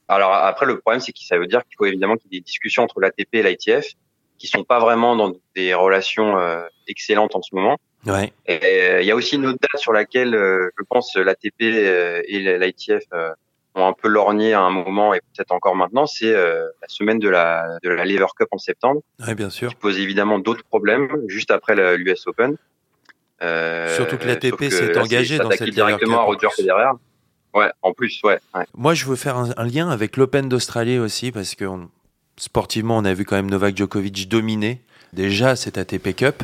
Alors 0.09 0.33
après, 0.33 0.67
le 0.67 0.81
problème, 0.81 1.01
c'est 1.01 1.13
que 1.13 1.21
ça 1.21 1.39
veut 1.39 1.47
dire 1.47 1.63
qu'il 1.65 1.77
faut 1.79 1.87
évidemment 1.87 2.17
qu'il 2.17 2.33
y 2.33 2.37
ait 2.37 2.41
des 2.41 2.45
discussions 2.45 2.83
entre 2.83 3.01
l'ATP 3.01 3.35
et 3.35 3.43
l'ITF 3.45 3.95
qui 4.39 4.49
sont 4.49 4.65
pas 4.65 4.81
vraiment 4.81 5.15
dans 5.15 5.33
des 5.55 5.73
relations 5.75 6.37
euh, 6.37 6.63
excellentes 6.89 7.37
en 7.37 7.43
ce 7.43 7.55
moment. 7.55 7.79
Ouais. 8.07 8.33
Euh, 8.49 8.99
il 9.03 9.07
y 9.07 9.11
a 9.11 9.15
aussi 9.15 9.37
une 9.37 9.47
autre 9.47 9.59
date 9.61 9.81
sur 9.81 9.93
laquelle 9.93 10.35
euh, 10.35 10.71
je 10.79 10.85
pense 10.89 11.15
l'ATP 11.17 11.63
euh, 11.63 12.23
et 12.27 12.39
l'ITF 12.59 13.03
ont 13.75 13.87
un 13.87 13.93
peu 13.93 14.09
lorgné 14.09 14.53
à 14.55 14.61
un 14.63 14.71
moment 14.71 15.13
et 15.15 15.21
peut-être 15.21 15.53
encore 15.53 15.77
maintenant, 15.77 16.07
c'est 16.07 16.33
la 16.33 16.89
semaine 16.89 17.19
de 17.19 17.29
la 17.29 17.79
de 17.83 17.89
la 17.91 18.05
Lever 18.05 18.27
Cup 18.37 18.49
en 18.51 18.59
septembre, 18.59 19.01
Ouais, 19.27 19.35
bien 19.35 19.51
sûr. 19.51 19.69
qui 19.69 19.77
pose 19.77 19.99
évidemment 20.01 20.39
d'autres 20.39 20.65
problèmes 20.65 21.09
juste 21.29 21.51
après 21.51 21.77
l'US 21.97 22.27
Open. 22.27 22.57
Surtout 23.41 24.17
que 24.19 24.27
l'ATP 24.27 24.65
s'est 24.71 24.99
engagé 24.99 25.39
dans 25.39 25.51
cette 25.51 25.61
Lever 25.61 25.71
directement 25.73 26.13
Cup, 26.17 26.21
à 26.21 26.25
Roger. 26.25 26.49
Federer. 26.57 26.91
Ouais, 27.55 27.71
en 27.83 27.93
plus, 27.93 28.21
ouais. 28.23 28.39
ouais. 28.55 28.65
Moi, 28.75 28.95
je 28.95 29.05
veux 29.07 29.17
faire 29.17 29.37
un, 29.37 29.51
un 29.57 29.65
lien 29.67 29.89
avec 29.91 30.17
l'Open 30.17 30.49
d'Australie 30.49 30.99
aussi, 30.99 31.33
parce 31.33 31.55
que 31.57 31.65
on- 31.65 31.91
sportivement, 32.37 32.97
on 32.97 33.05
a 33.05 33.13
vu 33.13 33.25
quand 33.25 33.35
même 33.37 33.51
Novak 33.51 33.77
Djokovic 33.77 34.29
dominer 34.29 34.81
déjà 35.13 35.57
cette 35.57 35.77
ATP 35.77 36.15
Cup. 36.15 36.43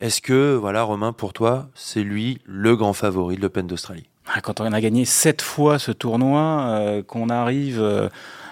Est-ce 0.00 0.20
que, 0.20 0.54
voilà, 0.54 0.82
Romain, 0.82 1.14
pour 1.14 1.32
toi, 1.32 1.68
c'est 1.74 2.02
lui 2.02 2.38
le 2.44 2.76
grand 2.76 2.92
favori 2.92 3.36
de 3.36 3.40
l'Open 3.40 3.66
d'Australie? 3.66 4.08
Quand 4.42 4.60
on 4.60 4.70
a 4.72 4.80
gagné 4.80 5.06
sept 5.06 5.40
fois 5.40 5.78
ce 5.78 5.90
tournoi, 5.90 6.66
euh, 6.68 7.02
qu'on 7.02 7.30
arrive 7.30 7.80
euh, 7.80 8.08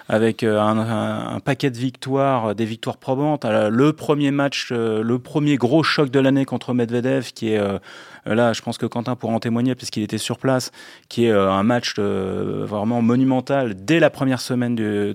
avec 0.09 0.43
euh, 0.43 0.59
un, 0.59 1.41
paquet 1.41 1.71
de 1.71 1.77
victoires, 1.77 2.55
des 2.55 2.65
victoires 2.65 2.97
probantes. 2.97 3.45
Le 3.45 3.93
premier 3.93 4.31
match, 4.31 4.71
le 4.71 5.19
premier 5.19 5.57
gros 5.57 5.83
choc 5.83 6.11
de 6.11 6.21
l'année 6.21 6.47
contre 6.47 6.73
Medvedev, 6.73 7.33
qui 7.33 7.53
est 7.53 7.61
là, 8.27 8.53
je 8.53 8.63
pense 8.63 8.79
que 8.79 8.87
Quentin 8.87 9.17
pourra 9.17 9.35
en 9.35 9.41
témoigner 9.41 9.75
puisqu'il 9.75 10.03
était 10.03 10.19
sur 10.19 10.39
place, 10.39 10.71
qui 11.09 11.27
est 11.27 11.31
euh, 11.31 11.51
un 11.51 11.63
match 11.63 11.95
euh, 11.99 12.65
vraiment 12.67 13.03
monumental 13.03 13.75
dès 13.75 14.01
la 14.01 14.11
première 14.11 14.41
semaine 14.41 14.75
de, 14.75 15.15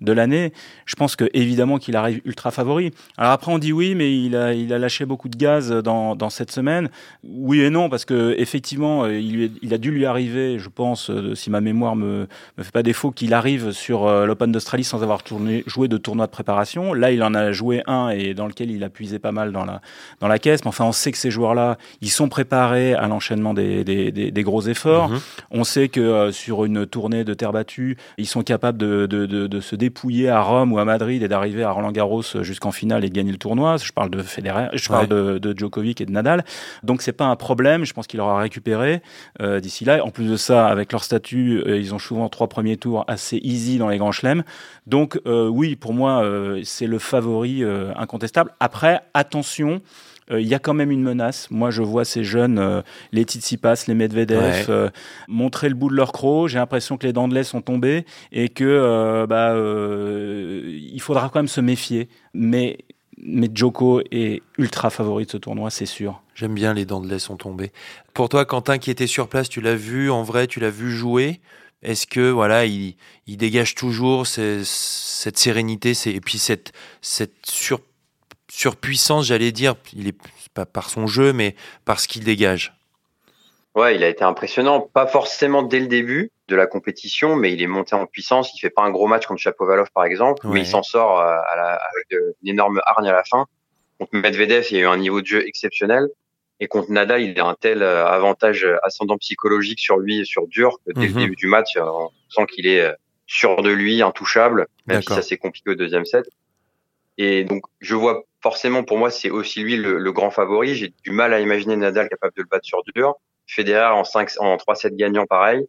de, 0.00 0.12
l'année. 0.12 0.52
Je 0.86 0.94
pense 0.94 1.16
que 1.16 1.28
évidemment 1.32 1.78
qu'il 1.78 1.96
arrive 1.96 2.20
ultra 2.24 2.50
favori. 2.50 2.92
Alors 3.16 3.32
après, 3.32 3.52
on 3.52 3.58
dit 3.58 3.72
oui, 3.72 3.94
mais 3.94 4.16
il 4.16 4.36
a, 4.36 4.52
il 4.54 4.72
a 4.72 4.78
lâché 4.78 5.04
beaucoup 5.04 5.28
de 5.28 5.36
gaz 5.36 5.70
dans, 5.70 6.16
dans 6.16 6.30
cette 6.30 6.50
semaine. 6.50 6.88
Oui 7.24 7.60
et 7.60 7.70
non, 7.70 7.88
parce 7.88 8.04
que 8.04 8.34
effectivement, 8.38 9.04
euh, 9.04 9.18
il, 9.18 9.52
il 9.62 9.74
a 9.74 9.78
dû 9.78 9.90
lui 9.90 10.06
arriver, 10.06 10.58
je 10.58 10.68
pense, 10.68 11.10
euh, 11.10 11.34
si 11.34 11.50
ma 11.50 11.60
mémoire 11.60 11.96
me 11.96 12.26
me 12.58 12.62
fait 12.62 12.72
pas 12.72 12.82
défaut, 12.82 13.10
qu'il 13.10 13.34
arrive 13.34 13.72
sur 13.72 14.08
l'Open 14.26 14.52
d'Australie 14.52 14.84
sans 14.84 15.02
avoir 15.02 15.20
joué 15.66 15.88
de 15.88 15.96
tournoi 15.96 16.26
de 16.26 16.30
préparation. 16.30 16.92
Là, 16.92 17.10
il 17.10 17.22
en 17.22 17.34
a 17.34 17.52
joué 17.52 17.82
un 17.86 18.10
et 18.10 18.34
dans 18.34 18.46
lequel 18.46 18.70
il 18.70 18.84
a 18.84 18.90
puisé 18.90 19.18
pas 19.18 19.32
mal 19.32 19.52
dans 19.52 19.64
la, 19.64 19.80
dans 20.20 20.28
la 20.28 20.38
caisse. 20.38 20.64
Mais 20.64 20.68
enfin, 20.68 20.84
on 20.84 20.92
sait 20.92 21.12
que 21.12 21.18
ces 21.18 21.30
joueurs-là, 21.30 21.78
ils 22.00 22.10
sont 22.10 22.21
préparés 22.28 22.94
à 22.94 23.08
l'enchaînement 23.08 23.54
des, 23.54 23.84
des, 23.84 24.10
des, 24.12 24.42
gros 24.42 24.62
efforts. 24.62 25.08
Mhm. 25.08 25.20
On 25.50 25.64
sait 25.64 25.88
que 25.88 26.30
sur 26.30 26.64
une 26.64 26.86
tournée 26.86 27.24
de 27.24 27.34
terre 27.34 27.52
battue, 27.52 27.96
ils 28.18 28.26
sont 28.26 28.42
capables 28.42 28.78
de, 28.78 29.06
de, 29.06 29.26
de, 29.26 29.46
de 29.46 29.60
se 29.60 29.76
dépouiller 29.76 30.28
à 30.28 30.40
Rome 30.40 30.72
ou 30.72 30.78
à 30.78 30.84
Madrid 30.84 31.22
et 31.22 31.28
d'arriver 31.28 31.62
à 31.62 31.70
Roland 31.70 31.92
Garros 31.92 32.22
jusqu'en 32.42 32.72
finale 32.72 33.04
et 33.04 33.08
de 33.08 33.14
gagner 33.14 33.32
le 33.32 33.38
tournoi. 33.38 33.76
Je 33.76 33.92
parle 33.92 34.10
de 34.10 34.22
Federer, 34.22 34.68
je 34.74 34.88
parle 34.88 35.08
de, 35.08 35.38
de, 35.38 35.58
Djokovic 35.58 36.00
et 36.00 36.06
de 36.06 36.12
Nadal. 36.12 36.44
Donc 36.82 37.02
c'est 37.02 37.12
pas 37.12 37.26
un 37.26 37.36
problème. 37.36 37.84
Je 37.84 37.92
pense 37.92 38.06
qu'il 38.06 38.20
aura 38.20 38.38
récupéré 38.38 39.02
euh, 39.40 39.60
d'ici 39.60 39.84
là. 39.84 40.04
En 40.04 40.10
plus 40.10 40.28
de 40.28 40.36
ça, 40.36 40.66
avec 40.68 40.92
leur 40.92 41.04
statut, 41.04 41.62
euh, 41.66 41.78
ils 41.78 41.94
ont 41.94 41.98
souvent 41.98 42.28
trois 42.28 42.48
premiers 42.48 42.76
tours 42.76 43.04
assez 43.08 43.38
easy 43.42 43.78
dans 43.78 43.88
les 43.88 43.98
grands 43.98 44.12
chelems. 44.12 44.42
Donc 44.86 45.20
euh, 45.26 45.48
oui, 45.48 45.76
pour 45.76 45.92
moi, 45.92 46.24
c'est 46.64 46.86
le 46.86 46.98
favori 46.98 47.64
incontestable. 47.96 48.52
Après, 48.60 49.00
attention. 49.14 49.82
Il 50.38 50.46
y 50.46 50.54
a 50.54 50.58
quand 50.58 50.74
même 50.74 50.90
une 50.90 51.02
menace. 51.02 51.50
Moi, 51.50 51.70
je 51.70 51.82
vois 51.82 52.04
ces 52.04 52.24
jeunes, 52.24 52.82
les 53.12 53.22
Tsitsipas, 53.22 53.84
les 53.86 53.94
Medvedev, 53.94 54.90
montrer 55.28 55.68
le 55.68 55.74
bout 55.74 55.90
de 55.90 55.94
leur 55.94 56.12
croc. 56.12 56.48
J'ai 56.48 56.58
l'impression 56.58 56.96
que 56.96 57.06
les 57.06 57.12
dents 57.12 57.28
de 57.28 57.34
lait 57.34 57.44
sont 57.44 57.60
tombées 57.60 58.04
et 58.32 58.48
que 58.48 59.26
bah, 59.26 59.54
il 59.54 61.00
faudra 61.00 61.28
quand 61.28 61.40
même 61.40 61.48
se 61.48 61.60
méfier. 61.60 62.08
Mais 62.34 62.78
mais 63.22 63.48
Joko 63.54 64.02
est 64.10 64.42
ultra 64.58 64.90
favori 64.90 65.26
de 65.26 65.30
ce 65.30 65.36
tournoi, 65.36 65.70
c'est 65.70 65.86
sûr. 65.86 66.22
J'aime 66.34 66.54
bien 66.54 66.74
les 66.74 66.84
dents 66.84 67.00
de 67.00 67.08
lait 67.08 67.20
sont 67.20 67.36
tombées. 67.36 67.72
Pour 68.14 68.28
toi, 68.28 68.44
Quentin, 68.44 68.78
qui 68.78 68.90
était 68.90 69.06
sur 69.06 69.28
place, 69.28 69.48
tu 69.48 69.60
l'as 69.60 69.76
vu 69.76 70.10
en 70.10 70.22
vrai, 70.22 70.46
tu 70.48 70.60
l'as 70.60 70.70
vu 70.70 70.90
jouer? 70.90 71.40
Est-ce 71.82 72.06
que 72.06 72.30
voilà, 72.30 72.64
il, 72.66 72.96
dégage 73.26 73.74
toujours 73.74 74.26
cette 74.26 75.38
sérénité, 75.38 75.92
et 76.06 76.20
puis 76.20 76.38
cette 76.38 76.72
cette 77.00 77.34
surpuissance, 78.52 79.26
j'allais 79.26 79.50
dire, 79.50 79.74
il 79.94 80.06
est 80.06 80.16
pas 80.52 80.66
par 80.66 80.90
son 80.90 81.06
jeu, 81.06 81.32
mais 81.32 81.56
par 81.86 82.00
ce 82.00 82.06
qu'il 82.06 82.22
dégage. 82.22 82.74
Ouais, 83.74 83.96
il 83.96 84.04
a 84.04 84.08
été 84.08 84.22
impressionnant, 84.22 84.80
pas 84.80 85.06
forcément 85.06 85.62
dès 85.62 85.80
le 85.80 85.86
début 85.86 86.30
de 86.48 86.56
la 86.56 86.66
compétition, 86.66 87.34
mais 87.34 87.54
il 87.54 87.62
est 87.62 87.66
monté 87.66 87.94
en 87.94 88.04
puissance. 88.04 88.54
Il 88.54 88.58
fait 88.60 88.68
pas 88.68 88.82
un 88.82 88.90
gros 88.90 89.06
match 89.06 89.24
contre 89.24 89.40
Chapovalov 89.40 89.88
par 89.94 90.04
exemple, 90.04 90.46
mais 90.48 90.60
il 90.60 90.66
s'en 90.66 90.82
sort 90.82 91.18
euh, 91.18 91.24
à 91.24 91.56
la, 91.56 91.72
avec 91.72 92.34
une 92.42 92.48
énorme 92.50 92.82
hargne 92.84 93.08
à 93.08 93.12
la 93.12 93.24
fin. 93.24 93.46
Contre 93.98 94.14
Medvedev, 94.16 94.66
il 94.70 94.76
y 94.76 94.80
a 94.80 94.82
eu 94.82 94.86
un 94.86 94.98
niveau 94.98 95.22
de 95.22 95.26
jeu 95.26 95.46
exceptionnel. 95.46 96.08
Et 96.60 96.68
contre 96.68 96.90
Nadal, 96.92 97.22
il 97.22 97.40
a 97.40 97.46
un 97.46 97.54
tel 97.54 97.82
euh, 97.82 98.06
avantage 98.06 98.68
ascendant 98.82 99.16
psychologique 99.16 99.80
sur 99.80 99.96
lui 99.96 100.26
sur 100.26 100.46
dur 100.46 100.76
que 100.86 100.92
dès 100.92 101.06
le 101.06 101.14
mhm. 101.14 101.20
début 101.20 101.36
du 101.36 101.46
match, 101.46 101.76
euh, 101.78 101.84
on 101.84 102.10
sent 102.28 102.46
qu'il 102.52 102.66
est 102.66 102.86
sûr 103.26 103.62
de 103.62 103.70
lui, 103.70 104.02
intouchable, 104.02 104.66
même 104.86 105.00
si 105.00 105.08
ça 105.08 105.22
c'est 105.22 105.38
compliqué 105.38 105.70
au 105.70 105.74
deuxième 105.74 106.04
set. 106.04 106.26
Et 107.16 107.44
donc, 107.44 107.62
je 107.80 107.94
vois 107.94 108.24
forcément, 108.42 108.84
pour 108.84 108.98
moi, 108.98 109.10
c'est 109.10 109.30
aussi 109.30 109.62
lui 109.62 109.76
le, 109.76 109.98
le 109.98 110.12
grand 110.12 110.30
favori. 110.30 110.74
J'ai 110.74 110.92
du 111.04 111.10
mal 111.10 111.32
à 111.32 111.40
imaginer 111.40 111.76
Nadal 111.76 112.08
capable 112.08 112.34
de 112.36 112.42
le 112.42 112.48
battre 112.48 112.66
sur 112.66 112.82
dur. 112.94 113.14
Federer 113.46 113.92
en 113.92 114.04
5 114.04 114.30
en 114.38 114.56
3 114.56 114.74
7 114.74 114.96
gagnants 114.96 115.26
pareil. 115.26 115.66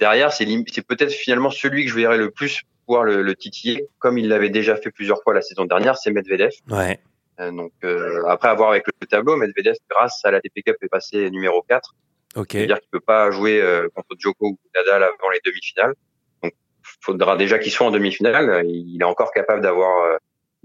Derrière, 0.00 0.32
c'est 0.32 0.46
peut-être 0.86 1.12
finalement 1.12 1.50
celui 1.50 1.84
que 1.84 1.90
je 1.90 1.96
verrais 1.96 2.18
le 2.18 2.30
plus 2.30 2.62
pouvoir 2.86 3.04
le, 3.04 3.22
le 3.22 3.34
titiller 3.34 3.88
comme 3.98 4.18
il 4.18 4.28
l'avait 4.28 4.50
déjà 4.50 4.76
fait 4.76 4.90
plusieurs 4.90 5.22
fois 5.22 5.34
la 5.34 5.42
saison 5.42 5.64
dernière, 5.64 5.96
c'est 5.96 6.10
Medvedev. 6.10 6.52
Ouais. 6.70 7.00
Euh, 7.40 7.50
donc 7.50 7.72
euh, 7.84 8.24
après 8.28 8.48
avoir 8.48 8.70
avec 8.70 8.84
le 8.86 9.06
tableau, 9.06 9.36
Medvedev 9.36 9.74
grâce 9.90 10.24
à 10.24 10.30
la 10.30 10.40
TP 10.40 10.62
Cup 10.64 10.76
est 10.80 10.88
passé 10.88 11.30
numéro 11.30 11.62
4. 11.62 11.94
OK. 12.36 12.48
C'est-à-dire 12.52 12.80
qu'il 12.80 12.90
peut 12.90 13.00
pas 13.00 13.30
jouer 13.30 13.60
euh, 13.60 13.88
contre 13.94 14.08
Djoko 14.18 14.48
ou 14.48 14.58
Nadal 14.74 15.02
avant 15.02 15.30
les 15.30 15.40
demi-finales. 15.44 15.94
Donc 16.42 16.52
faudra 17.00 17.36
déjà 17.36 17.58
qu'il 17.58 17.72
soit 17.72 17.86
en 17.86 17.90
demi-finale, 17.90 18.64
il 18.66 18.98
est 19.00 19.04
encore 19.04 19.32
capable 19.32 19.62
d'avoir 19.62 20.04
euh, 20.04 20.16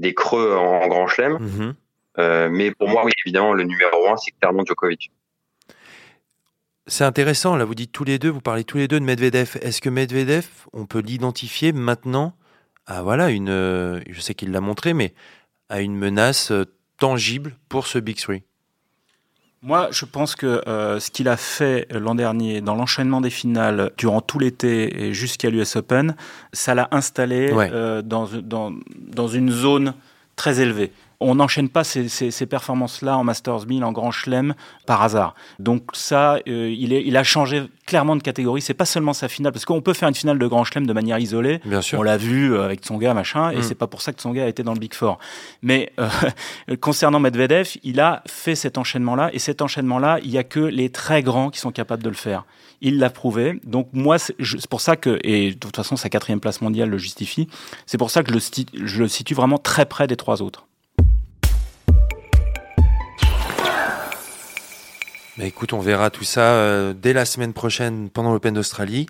des 0.02 0.14
creux 0.14 0.56
en, 0.56 0.88
grand 0.88 1.08
chelem. 1.08 1.38
Mm-hmm. 1.38 2.50
mais 2.50 2.72
pour 2.72 2.90
moi, 2.90 3.04
oui, 3.06 3.12
évidemment, 3.26 3.54
le 3.54 3.64
numéro 3.64 4.08
1, 4.08 4.18
c'est 4.18 4.32
clairement 4.32 4.66
Djokovic. 4.66 5.12
C'est 6.88 7.04
intéressant, 7.04 7.56
là 7.56 7.64
vous 7.64 7.76
dites 7.76 7.92
tous 7.92 8.04
les 8.04 8.20
deux, 8.20 8.30
vous 8.30 8.42
parlez 8.42 8.64
tous 8.64 8.78
les 8.78 8.88
deux 8.88 9.00
de 9.00 9.06
Medvedev. 9.06 9.58
Est-ce 9.62 9.82
que 9.82 9.90
Medvedev, 9.90 10.46
on 10.74 10.86
peut 10.86 11.00
l'identifier 11.00 11.72
maintenant 11.72 12.36
à 12.86 13.04
voilà 13.04 13.30
une, 13.30 13.50
euh, 13.50 14.02
je 14.10 14.20
sais 14.20 14.34
qu'il 14.34 14.52
l'a 14.52 14.62
montré, 14.62 14.94
mais 14.94 15.14
à 15.70 15.82
une 15.82 15.96
menace 15.96 16.52
euh, 16.52 16.66
tangible 16.98 17.56
pour 17.70 17.88
ce 17.88 18.00
Big 18.00 18.18
Three? 18.18 18.44
Moi, 19.64 19.90
je 19.92 20.06
pense 20.06 20.36
que 20.36 20.68
euh, 20.68 21.00
ce 21.00 21.12
qu'il 21.12 21.28
a 21.28 21.38
fait 21.38 21.88
l'an 21.92 22.16
dernier 22.16 22.62
dans 22.62 22.76
l'enchaînement 22.76 23.22
des 23.22 23.30
finales 23.30 23.92
durant 23.98 24.22
tout 24.22 24.40
l'été 24.40 25.06
et 25.06 25.14
jusqu'à 25.14 25.50
l'US 25.50 25.76
Open, 25.76 26.16
ça 26.52 26.74
l'a 26.74 26.88
installé 26.92 27.52
dans, 28.04 28.28
dans, 28.44 28.74
dans 28.98 29.28
une 29.28 29.52
zone 29.52 29.94
très 30.36 30.62
élevée 30.62 30.92
on 31.22 31.36
n'enchaîne 31.36 31.70
pas 31.70 31.84
ces, 31.84 32.10
ces, 32.10 32.46
performances-là 32.46 33.18
en 33.18 33.24
Masters 33.24 33.68
1000, 33.68 33.84
en 33.84 33.92
Grand 33.92 34.12
Chelem, 34.12 34.56
par 34.88 35.02
hasard. 35.04 35.36
Donc 35.60 35.84
ça, 35.94 36.40
euh, 36.48 36.74
il, 36.76 36.94
est, 36.94 37.04
il 37.06 37.16
a 37.16 37.24
changé 37.24 37.64
clairement 37.86 38.16
de 38.16 38.24
catégorie. 38.24 38.62
C'est 38.62 38.74
pas 38.74 38.86
seulement 38.86 39.14
sa 39.14 39.28
finale, 39.28 39.54
parce 39.54 39.66
qu'on 39.66 39.82
peut 39.82 39.94
faire 39.94 40.10
une 40.10 40.16
finale 40.16 40.40
de 40.40 40.48
Grand 40.48 40.64
Chelem 40.64 40.88
de 40.88 40.94
manière 40.94 41.20
isolée. 41.20 41.60
Bien 41.64 41.82
sûr. 41.82 42.00
On 42.00 42.04
l'a 42.04 42.18
vu 42.18 42.54
euh, 42.54 42.66
avec 42.66 42.82
Tsonga, 42.82 43.14
machin, 43.14 43.52
et 43.52 43.58
mm. 43.58 43.64
c'est 43.64 43.76
pas 43.76 43.88
pour 43.88 44.02
ça 44.02 44.12
que 44.12 44.20
Tsonga 44.20 44.46
a 44.46 44.48
été 44.48 44.64
dans 44.64 44.74
le 44.74 44.80
Big 44.80 44.94
Four. 44.94 45.20
Mais 45.62 45.94
euh, 46.00 46.10
concernant 46.82 47.20
Medvedev, 47.20 47.78
il 47.84 48.00
a 48.00 48.24
fait 48.28 48.56
cet 48.56 48.78
enchaînement-là, 48.80 49.30
et 49.34 49.40
cet 49.40 49.62
enchaînement-là, 49.62 50.20
il 50.24 50.32
y 50.32 50.40
a 50.40 50.44
que 50.44 50.60
les 50.60 50.90
très 50.90 51.22
grands 51.22 51.52
qui 51.52 51.60
sont 51.60 51.72
capables 51.72 52.04
de 52.04 52.10
le 52.10 52.16
faire. 52.16 52.46
Il 52.82 52.98
l'a 52.98 53.12
prouvé. 53.12 53.60
Donc 53.64 53.90
moi, 53.94 54.18
c'est 54.18 54.68
pour 54.70 54.82
ça 54.82 54.96
que, 54.96 55.20
et 55.24 55.52
de 55.52 55.60
toute 55.60 55.76
façon, 55.76 55.96
sa 55.96 56.10
quatrième 56.10 56.40
place 56.40 56.62
mondiale 56.62 56.90
le 56.90 56.98
justifie. 56.98 57.48
C'est 57.86 58.00
pour 58.00 58.10
ça 58.10 58.24
que 58.24 58.30
je 58.30 58.36
le, 58.36 58.88
je 58.88 59.04
le 59.04 59.08
situe 59.08 59.36
vraiment 59.36 59.60
très 59.60 59.86
près 59.86 60.08
des 60.08 60.16
trois 60.16 60.42
autres. 60.42 60.66
Bah, 65.42 65.48
écoute, 65.48 65.74
on 65.74 65.80
verra 65.80 66.12
tout 66.12 66.24
ça 66.24 66.54
euh, 66.54 66.94
dès 66.94 67.14
la 67.14 67.26
semaine 67.26 67.52
prochaine 67.52 68.12
pendant 68.12 68.32
l'Open 68.32 68.54
d'Australie 68.54 69.08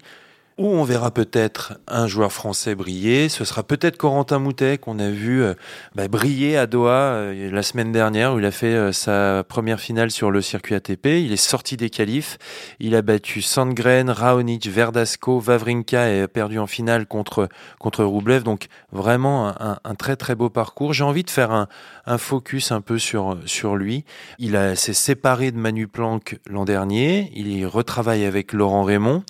où 0.57 0.67
on 0.67 0.83
verra 0.83 1.11
peut-être 1.11 1.79
un 1.87 2.07
joueur 2.07 2.31
français 2.31 2.75
briller. 2.75 3.29
Ce 3.29 3.45
sera 3.45 3.63
peut-être 3.63 3.97
Corentin 3.97 4.39
Moutet 4.39 4.77
qu'on 4.77 4.99
a 4.99 5.09
vu 5.09 5.41
euh, 5.41 5.53
bah, 5.95 6.07
briller 6.07 6.57
à 6.57 6.67
Doha 6.67 6.91
euh, 6.91 7.51
la 7.51 7.63
semaine 7.63 7.91
dernière 7.91 8.33
où 8.33 8.39
il 8.39 8.45
a 8.45 8.51
fait 8.51 8.73
euh, 8.73 8.91
sa 8.91 9.43
première 9.47 9.79
finale 9.79 10.11
sur 10.11 10.29
le 10.29 10.41
circuit 10.41 10.75
ATP. 10.75 11.05
Il 11.05 11.31
est 11.31 11.37
sorti 11.37 11.77
des 11.77 11.89
qualifs. 11.89 12.37
Il 12.79 12.95
a 12.95 13.01
battu 13.01 13.41
Sandgren, 13.41 14.09
Raonic, 14.09 14.67
Verdasco, 14.67 15.39
Vavrinka 15.39 16.09
et 16.09 16.21
a 16.21 16.27
perdu 16.27 16.59
en 16.59 16.67
finale 16.67 17.05
contre, 17.05 17.47
contre 17.79 18.03
Roublev. 18.03 18.43
Donc 18.43 18.67
vraiment 18.91 19.53
un, 19.59 19.95
très 19.95 20.15
très 20.15 20.35
beau 20.35 20.49
parcours. 20.49 20.93
J'ai 20.93 21.03
envie 21.03 21.23
de 21.23 21.29
faire 21.29 21.51
un, 21.51 21.67
un, 22.05 22.17
focus 22.17 22.71
un 22.71 22.81
peu 22.81 22.99
sur, 22.99 23.37
sur 23.45 23.75
lui. 23.75 24.03
Il 24.37 24.59
s'est 24.75 24.93
séparé 24.93 25.51
de 25.51 25.57
Manu 25.57 25.87
Planck 25.87 26.39
l'an 26.49 26.65
dernier. 26.65 27.31
Il 27.35 27.65
retravaille 27.65 28.25
avec 28.25 28.53
Laurent 28.53 28.83
Raymond. 28.83 29.23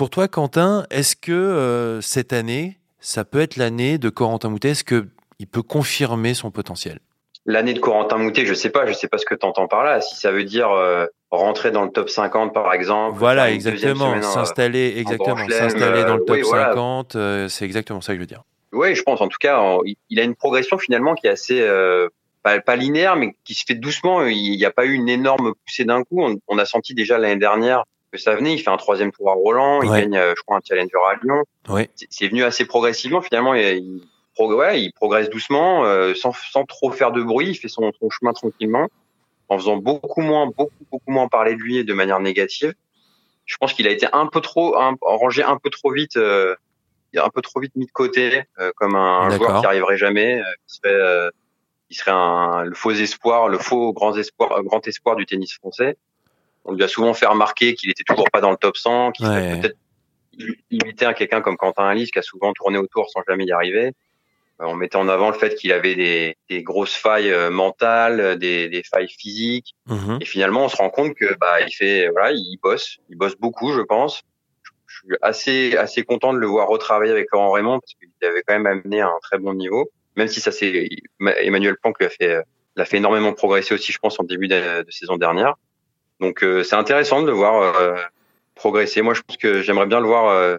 Pour 0.00 0.08
toi, 0.08 0.28
Quentin, 0.28 0.86
est-ce 0.88 1.14
que 1.14 1.30
euh, 1.30 2.00
cette 2.00 2.32
année, 2.32 2.78
ça 3.00 3.26
peut 3.26 3.38
être 3.38 3.56
l'année 3.56 3.98
de 3.98 4.08
Corentin 4.08 4.48
Moutet? 4.48 4.70
Est-ce 4.70 4.82
qu'il 4.82 5.46
peut 5.52 5.60
confirmer 5.60 6.32
son 6.32 6.50
potentiel? 6.50 7.00
L'année 7.44 7.74
de 7.74 7.80
Corentin 7.80 8.16
Moutet, 8.16 8.46
je 8.46 8.54
sais 8.54 8.70
pas, 8.70 8.86
je 8.86 8.94
sais 8.94 9.08
pas 9.08 9.18
ce 9.18 9.26
que 9.26 9.34
tu 9.34 9.44
entends 9.44 9.68
par 9.68 9.84
là. 9.84 10.00
Si 10.00 10.16
ça 10.16 10.32
veut 10.32 10.44
dire 10.44 10.70
euh, 10.70 11.04
rentrer 11.30 11.70
dans 11.70 11.84
le 11.84 11.90
top 11.90 12.08
50 12.08 12.54
par 12.54 12.72
exemple. 12.72 13.18
Voilà, 13.18 13.50
exactement. 13.50 14.14
Euh, 14.14 14.22
s'installer, 14.22 14.94
exactement. 14.96 15.46
S'installer 15.50 16.04
dans 16.04 16.16
le 16.16 16.24
top 16.24 16.44
50, 16.44 17.18
c'est 17.50 17.66
exactement 17.66 18.00
ça 18.00 18.14
que 18.14 18.16
je 18.16 18.20
veux 18.20 18.26
dire. 18.26 18.44
Oui, 18.72 18.94
je 18.94 19.02
pense. 19.02 19.20
En 19.20 19.28
tout 19.28 19.36
cas, 19.38 19.62
il 20.08 20.18
a 20.18 20.22
une 20.22 20.34
progression 20.34 20.78
finalement 20.78 21.14
qui 21.14 21.26
est 21.26 21.30
assez 21.30 21.62
pas, 22.42 22.58
pas, 22.60 22.76
linéaire, 22.76 23.16
mais 23.16 23.36
qui 23.44 23.52
se 23.52 23.66
fait 23.66 23.74
doucement. 23.74 24.22
Il 24.22 24.56
n'y 24.56 24.64
a 24.64 24.70
pas 24.70 24.86
eu 24.86 24.94
une 24.94 25.10
énorme 25.10 25.52
poussée 25.66 25.84
d'un 25.84 26.04
coup. 26.04 26.26
On, 26.48 26.56
a 26.56 26.64
senti 26.64 26.94
déjà 26.94 27.18
l'année 27.18 27.36
dernière 27.36 27.84
que 28.10 28.18
ça 28.18 28.34
venait. 28.34 28.54
Il 28.54 28.58
fait 28.58 28.70
un 28.70 28.76
troisième 28.76 29.12
tour 29.12 29.30
à 29.30 29.34
Roland, 29.34 29.82
il 29.82 29.90
gagne, 29.90 30.16
euh, 30.16 30.34
je 30.36 30.42
crois, 30.42 30.56
un 30.56 30.60
challenger 30.66 30.96
à 31.08 31.14
Lyon. 31.22 31.44
Ouais. 31.68 31.90
C'est 32.10 32.28
venu 32.28 32.44
assez 32.44 32.64
progressivement 32.64 33.20
finalement. 33.22 33.54
Il, 33.54 33.62
il, 33.62 34.02
ouais, 34.38 34.82
il 34.82 34.92
progresse 34.92 35.30
doucement, 35.30 35.84
euh, 35.84 36.14
sans, 36.14 36.32
sans, 36.32 36.64
trop 36.64 36.90
faire 36.90 37.12
de 37.12 37.22
bruit. 37.22 37.50
Il 37.50 37.54
fait 37.54 37.68
son, 37.68 37.92
son, 38.00 38.10
chemin 38.10 38.32
tranquillement, 38.32 38.88
en 39.48 39.58
faisant 39.58 39.76
beaucoup 39.76 40.22
moins, 40.22 40.46
beaucoup, 40.46 40.84
beaucoup 40.90 41.10
moins 41.10 41.28
parler 41.28 41.54
de 41.54 41.60
lui 41.60 41.84
de 41.84 41.94
manière 41.94 42.20
négative. 42.20 42.74
Je 43.44 43.56
pense 43.56 43.72
qu'il 43.72 43.86
a 43.88 43.90
été 43.90 44.06
un 44.12 44.26
peu 44.26 44.40
trop, 44.40 44.76
un, 44.76 44.96
rangé 45.00 45.42
un 45.42 45.58
peu 45.58 45.70
trop 45.70 45.92
vite, 45.92 46.16
euh, 46.16 46.54
un 47.16 47.30
peu 47.30 47.42
trop 47.42 47.60
vite 47.60 47.74
mis 47.74 47.86
de 47.86 47.90
côté, 47.90 48.44
euh, 48.58 48.70
comme 48.76 48.94
un, 48.94 49.30
joueur 49.30 49.60
qui 49.60 49.66
arriverait 49.66 49.96
jamais, 49.96 50.40
qui 50.66 50.76
serait, 50.76 51.30
il 51.90 51.96
serait 51.96 52.12
un, 52.12 52.64
le 52.64 52.74
faux 52.74 52.92
espoir, 52.92 53.48
le 53.48 53.58
faux 53.58 53.92
grand 53.92 54.16
espoir, 54.16 54.62
grand 54.62 54.86
espoir 54.86 55.16
du 55.16 55.26
tennis 55.26 55.52
français 55.54 55.96
on 56.64 56.72
lui 56.74 56.84
a 56.84 56.88
souvent 56.88 57.14
fait 57.14 57.26
remarquer 57.26 57.74
qu'il 57.74 57.90
était 57.90 58.04
toujours 58.04 58.30
pas 58.30 58.40
dans 58.40 58.50
le 58.50 58.56
top 58.56 58.76
100, 58.76 59.12
qu'il 59.12 59.26
serait 59.26 59.60
peut-être 59.60 59.78
limité 60.70 61.04
à 61.04 61.14
quelqu'un 61.14 61.40
comme 61.40 61.56
Quentin 61.56 61.86
Alice 61.86 62.10
qui 62.10 62.18
a 62.18 62.22
souvent 62.22 62.52
tourné 62.52 62.78
autour 62.78 63.10
sans 63.10 63.22
jamais 63.26 63.44
y 63.44 63.52
arriver. 63.52 63.92
Euh, 64.60 64.66
on 64.66 64.74
mettait 64.74 64.96
en 64.96 65.08
avant 65.08 65.30
le 65.30 65.36
fait 65.36 65.54
qu'il 65.54 65.72
avait 65.72 65.94
des, 65.94 66.36
des, 66.48 66.62
grosses 66.62 66.94
failles 66.94 67.32
euh, 67.32 67.50
mentales, 67.50 68.38
des, 68.38 68.68
des 68.68 68.82
failles 68.82 69.08
physiques. 69.08 69.74
Mm-hmm. 69.88 70.22
Et 70.22 70.24
finalement, 70.24 70.64
on 70.64 70.68
se 70.68 70.76
rend 70.76 70.90
compte 70.90 71.14
que 71.14 71.34
bah 71.38 71.60
il 71.62 71.72
fait 71.72 72.08
voilà, 72.10 72.32
il 72.32 72.58
bosse, 72.62 72.98
il 73.08 73.16
bosse 73.16 73.36
beaucoup, 73.36 73.72
je 73.72 73.80
pense. 73.80 74.22
suis 74.86 75.16
assez 75.22 75.76
assez 75.76 76.04
content 76.04 76.32
de 76.32 76.38
le 76.38 76.46
voir 76.46 76.68
retravailler 76.68 77.12
avec 77.12 77.28
Laurent 77.32 77.52
Raymond 77.52 77.80
parce 77.80 77.94
qu'il 77.94 78.28
avait 78.28 78.42
quand 78.46 78.54
même 78.54 78.66
amené 78.66 79.00
à 79.00 79.08
un 79.08 79.18
très 79.22 79.38
bon 79.38 79.54
niveau, 79.54 79.90
même 80.16 80.28
si 80.28 80.40
ça 80.40 80.52
c'est 80.52 80.88
Emmanuel 81.20 81.76
Planck 81.82 81.98
lui 81.98 82.06
a 82.06 82.10
fait 82.10 82.42
l'a 82.76 82.84
fait 82.84 82.98
énormément 82.98 83.32
progresser 83.32 83.74
aussi, 83.74 83.92
je 83.92 83.98
pense, 83.98 84.18
en 84.20 84.24
début 84.24 84.48
de, 84.48 84.84
saison 84.90 85.16
dernière. 85.16 85.54
Donc 86.20 86.44
c'est 86.64 86.74
intéressant 86.74 87.22
de 87.22 87.26
le 87.26 87.32
voir 87.32 87.74
progresser. 88.54 89.02
Moi, 89.02 89.14
je 89.14 89.22
pense 89.22 89.36
que 89.36 89.62
j'aimerais 89.62 89.86
bien 89.86 90.00
le 90.00 90.06
voir 90.06 90.58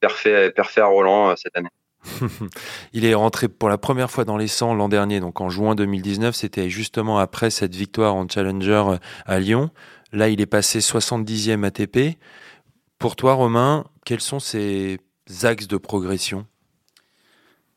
parfait 0.00 0.80
à 0.80 0.86
Roland 0.86 1.34
cette 1.36 1.56
année. 1.56 1.68
il 2.92 3.04
est 3.04 3.14
rentré 3.14 3.48
pour 3.48 3.68
la 3.68 3.78
première 3.78 4.10
fois 4.10 4.24
dans 4.24 4.36
les 4.36 4.48
100 4.48 4.74
l'an 4.74 4.88
dernier, 4.88 5.20
donc 5.20 5.40
en 5.40 5.50
juin 5.50 5.74
2019. 5.74 6.34
C'était 6.34 6.68
justement 6.68 7.18
après 7.18 7.50
cette 7.50 7.74
victoire 7.74 8.14
en 8.14 8.26
Challenger 8.28 8.84
euh, 8.88 8.96
à 9.26 9.38
Lyon. 9.38 9.70
Là, 10.12 10.28
il 10.28 10.40
est 10.40 10.46
passé 10.46 10.80
70e 10.80 11.64
ATP. 11.64 12.18
Pour 12.98 13.16
toi, 13.16 13.34
Romain, 13.34 13.86
quels 14.04 14.20
sont 14.20 14.40
ces 14.40 14.98
axes 15.42 15.68
de 15.68 15.76
progression? 15.76 16.46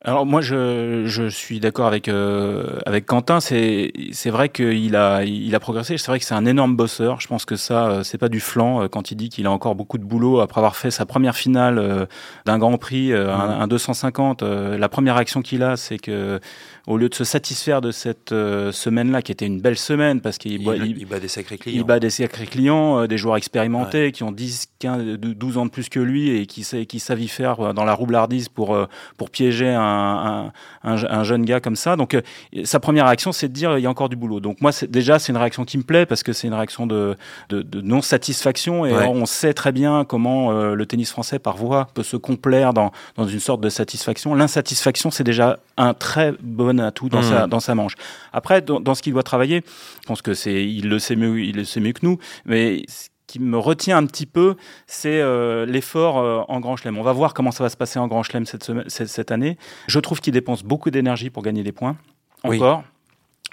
Alors 0.06 0.28
moi 0.28 0.40
je, 0.40 1.04
je 1.06 1.28
suis 1.28 1.60
d'accord 1.60 1.88
avec 1.88 2.08
euh, 2.08 2.78
avec 2.86 3.08
Quentin. 3.08 3.40
C'est 3.40 3.92
c'est 4.12 4.30
vrai 4.30 4.50
qu'il 4.50 4.96
a 4.96 5.24
il 5.24 5.56
a 5.56 5.60
progressé. 5.60 5.98
C'est 5.98 6.08
vrai 6.08 6.20
que 6.20 6.26
c'est 6.26 6.36
un 6.36 6.46
énorme 6.46 6.76
bosseur. 6.76 7.20
Je 7.20 7.28
pense 7.28 7.44
que 7.44 7.56
ça 7.56 7.88
euh, 7.88 8.04
c'est 8.04 8.20
pas 8.20 8.30
du 8.30 8.40
flanc 8.40 8.84
euh, 8.84 8.88
quand 8.88 9.10
il 9.10 9.16
dit 9.16 9.30
qu'il 9.30 9.48
a 9.48 9.52
encore 9.52 9.74
beaucoup 9.74 9.98
de 9.98 10.04
boulot 10.04 10.42
après 10.42 10.60
avoir 10.60 10.76
fait 10.76 10.92
sa 10.92 11.08
première 11.08 11.36
finale 11.36 12.08
d'un 12.46 12.60
Grand 12.60 12.78
Prix 12.78 13.14
un, 13.14 13.26
mmh. 13.26 13.62
un, 13.62 13.68
250 13.68 14.44
la 14.44 14.90
première 14.90 15.18
action 15.18 15.42
qu'il 15.42 15.64
a 15.64 15.76
c'est 15.76 15.98
que 15.98 16.40
au 16.88 16.98
lieu 16.98 17.10
de 17.10 17.16
se 17.16 17.24
satisfaire 17.24 17.82
de 17.82 17.92
cette 17.92 18.32
euh, 18.32 18.72
semaine-là, 18.72 19.22
qui 19.22 19.32
était 19.32 19.48
une 19.48 19.60
belle 19.60 19.78
semaine, 19.78 20.22
parce 20.22 20.38
qu'il 20.38 20.62
il, 20.62 21.06
bat 21.06 21.20
des 21.20 21.28
sacrés 21.28 21.58
clients. 21.58 21.82
Il 21.82 21.84
bat 21.84 22.00
des 22.00 22.10
sacrés 22.10 22.46
clients, 22.46 23.02
euh, 23.02 23.08
des 23.08 23.18
joueurs 23.18 23.38
expérimentés 23.38 24.12
qui 24.12 24.24
ont 24.24 24.32
10, 24.32 24.68
15, 24.80 25.04
12 25.18 25.58
ans 25.58 25.66
de 25.66 25.72
plus 25.72 25.90
que 25.90 26.00
lui 26.00 26.30
et 26.30 26.46
qui, 26.46 26.64
qui 26.86 27.00
savent 27.00 27.22
y 27.22 27.28
faire 27.28 27.60
euh, 27.60 27.74
dans 27.74 27.86
la 27.86 27.94
roublardise 27.94 28.50
pour, 28.50 28.78
pour 29.18 29.30
piéger 29.30 29.70
un, 29.70 29.82
un, 29.96 31.24
jeune 31.24 31.46
gars 31.46 31.60
comme 31.60 31.76
ça. 31.76 31.96
Donc, 31.96 32.18
sa 32.64 32.80
première 32.80 33.06
réaction, 33.06 33.32
c'est 33.32 33.48
de 33.48 33.54
dire 33.54 33.78
il 33.78 33.82
y 33.82 33.88
a 33.88 33.90
encore 33.90 34.10
du 34.10 34.16
boulot. 34.16 34.40
Donc, 34.40 34.62
moi, 34.62 34.72
déjà, 34.88 35.20
c'est 35.20 35.32
une 35.32 35.38
réaction 35.38 35.66
qui 35.66 35.78
me 35.78 35.84
plaît 35.84 36.06
parce 36.06 36.24
que 36.24 36.34
c'est 36.34 36.48
une 36.48 36.54
réaction 36.54 36.88
de, 36.88 37.16
de, 37.50 37.82
non-satisfaction 37.82 38.86
et 38.86 38.94
on 38.94 39.26
sait 39.26 39.54
très 39.54 39.72
bien 39.72 40.06
comment 40.06 40.52
le 40.52 40.86
tennis 40.86 41.12
français, 41.12 41.40
par 41.40 41.58
voie, 41.58 41.88
peut 41.94 42.04
se 42.04 42.18
complaire 42.18 42.74
dans, 42.74 42.92
dans 43.16 43.28
une 43.28 43.40
sorte 43.40 43.62
de 43.62 43.70
satisfaction. 43.70 44.36
L'insatisfaction, 44.36 45.12
c'est 45.12 45.24
déjà 45.24 45.58
un 45.78 45.94
très 45.94 46.34
bon 46.42 46.80
à 46.80 46.92
tout 46.92 47.10
dans, 47.10 47.22
sa, 47.22 47.46
mmh. 47.46 47.50
dans 47.50 47.60
sa 47.60 47.76
manche. 47.76 47.96
Après, 48.34 48.62
dans, 48.62 48.96
ce 48.96 49.02
qu'il 49.02 49.14
doit 49.14 49.24
travailler, 49.24 49.64
je 50.02 50.08
pense 50.08 50.22
que 50.22 50.34
c'est, 50.34 50.66
il 50.66 50.90
le 50.90 51.00
sait 51.00 51.16
mieux, 51.16 51.40
il 51.42 51.56
le 51.56 51.66
sait 51.66 51.80
mieux 51.80 51.94
que 51.94 52.06
nous, 52.06 52.20
mais 52.46 52.84
ce 52.88 53.10
qui 53.36 53.42
me 53.42 53.58
retient 53.58 53.98
un 53.98 54.06
petit 54.06 54.26
peu, 54.26 54.56
c'est 54.88 55.20
euh, 55.20 55.66
l'effort 55.66 56.20
euh, 56.20 56.42
en 56.48 56.62
Grand 56.62 56.78
Chelem. 56.78 56.98
On 56.98 57.04
va 57.04 57.12
voir 57.12 57.34
comment 57.34 57.52
ça 57.52 57.66
va 57.66 57.70
se 57.70 57.76
passer 57.76 58.00
en 58.00 58.08
Grand 58.08 58.24
Chelem 58.24 58.46
cette, 58.46 59.32
année. 59.32 59.58
Je 59.88 60.00
trouve 60.00 60.22
qu'il 60.22 60.32
dépense 60.32 60.64
beaucoup 60.64 60.90
d'énergie 60.90 61.30
pour 61.30 61.44
gagner 61.44 61.62
des 61.62 61.74
points. 61.74 61.98
Encore. 62.44 62.84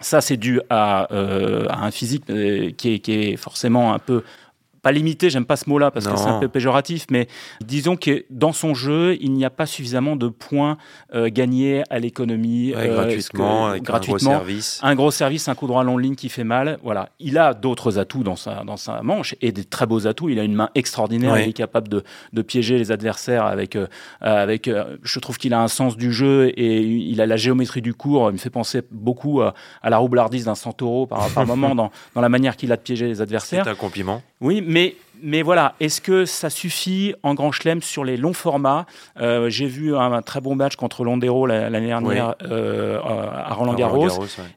Ça, 0.00 0.20
c'est 0.20 0.36
dû 0.36 0.60
à, 0.70 1.12
euh, 1.12 1.66
à, 1.68 1.84
un 1.84 1.90
physique 1.90 2.26
qui 2.26 2.94
est, 2.94 2.98
qui 3.00 3.12
est 3.12 3.36
forcément 3.36 3.92
un 3.92 3.98
peu 3.98 4.22
pas 4.82 4.92
limité, 4.92 5.30
j'aime 5.30 5.44
pas 5.44 5.56
ce 5.56 5.70
mot-là 5.70 5.92
parce 5.92 6.06
que 6.06 6.16
c'est 6.16 6.28
un 6.28 6.40
peu 6.40 6.48
péjoratif, 6.48 7.06
mais 7.10 7.28
disons 7.64 7.96
que 7.96 8.24
dans 8.30 8.52
son 8.52 8.74
jeu, 8.74 9.16
il 9.20 9.32
n'y 9.32 9.44
a 9.44 9.50
pas 9.50 9.66
suffisamment 9.66 10.16
de 10.16 10.26
points 10.28 10.76
euh, 11.14 11.30
gagnés 11.32 11.84
à 11.88 12.00
l'économie 12.00 12.74
euh, 12.74 12.94
gratuitement, 12.94 13.68
avec 13.68 13.84
gratuitement, 13.84 14.30
un 14.30 14.34
gros 14.34 14.38
service. 14.38 14.80
Un 14.82 14.94
gros 14.96 15.10
service, 15.12 15.48
un 15.48 15.54
coup 15.54 15.68
droit 15.68 15.84
long 15.84 15.98
ligne 15.98 16.16
qui 16.16 16.28
fait 16.28 16.42
mal. 16.42 16.78
Voilà, 16.82 17.10
il 17.20 17.38
a 17.38 17.54
d'autres 17.54 17.98
atouts 17.98 18.24
dans 18.24 18.34
sa 18.34 18.64
dans 18.64 18.76
sa 18.76 19.02
manche 19.02 19.36
et 19.40 19.52
des 19.52 19.64
très 19.64 19.86
beaux 19.86 20.08
atouts. 20.08 20.30
Il 20.30 20.40
a 20.40 20.42
une 20.42 20.54
main 20.54 20.70
extraordinaire, 20.74 21.38
il 21.38 21.48
est 21.48 21.52
capable 21.52 21.88
de, 21.88 22.02
de 22.32 22.42
piéger 22.42 22.76
les 22.76 22.90
adversaires 22.90 23.46
avec 23.46 23.76
euh, 23.76 23.86
avec. 24.20 24.68
je 25.02 25.18
trouve 25.20 25.38
qu'il 25.38 25.54
a 25.54 25.60
un 25.62 25.68
sens 25.68 25.96
du 25.96 26.12
jeu 26.12 26.52
et 26.56 26.80
il 26.80 27.20
a 27.20 27.26
la 27.26 27.36
géométrie 27.36 27.82
du 27.82 27.94
cours. 27.94 28.30
Il 28.30 28.32
me 28.32 28.38
fait 28.38 28.50
penser 28.50 28.82
beaucoup 28.90 29.42
à, 29.42 29.54
la 29.84 29.98
roublardise 29.98 30.46
d'un 30.46 30.56
centauro 30.56 31.06
par, 31.06 31.28
par 31.30 31.46
moment 31.52 31.76
dans 31.76 31.92
dans 32.14 32.20
la 32.20 32.28
manière 32.28 32.56
qu'il 32.56 32.72
a 32.72 32.76
de 32.76 32.82
piéger 32.82 33.06
les 33.06 33.20
adversaires. 33.20 33.64
C'est 33.64 33.70
un 33.70 33.76
compliment. 33.76 34.22
Oui, 34.40 34.60
mais 34.72 34.96
mais 35.24 35.42
voilà, 35.42 35.74
est-ce 35.78 36.00
que 36.00 36.24
ça 36.24 36.50
suffit 36.50 37.14
en 37.22 37.34
grand 37.34 37.52
chelem 37.52 37.80
sur 37.80 38.02
les 38.02 38.16
longs 38.16 38.32
formats 38.32 38.86
euh, 39.20 39.48
J'ai 39.50 39.66
vu 39.66 39.94
un, 39.96 40.20
très 40.20 40.40
bon 40.40 40.56
match 40.56 40.74
contre 40.74 41.04
Londero 41.04 41.46
l'année 41.46 41.86
dernière 41.86 42.34
euh, 42.42 42.98
à 43.00 43.54
Roland 43.54 43.74
Garros, 43.74 44.08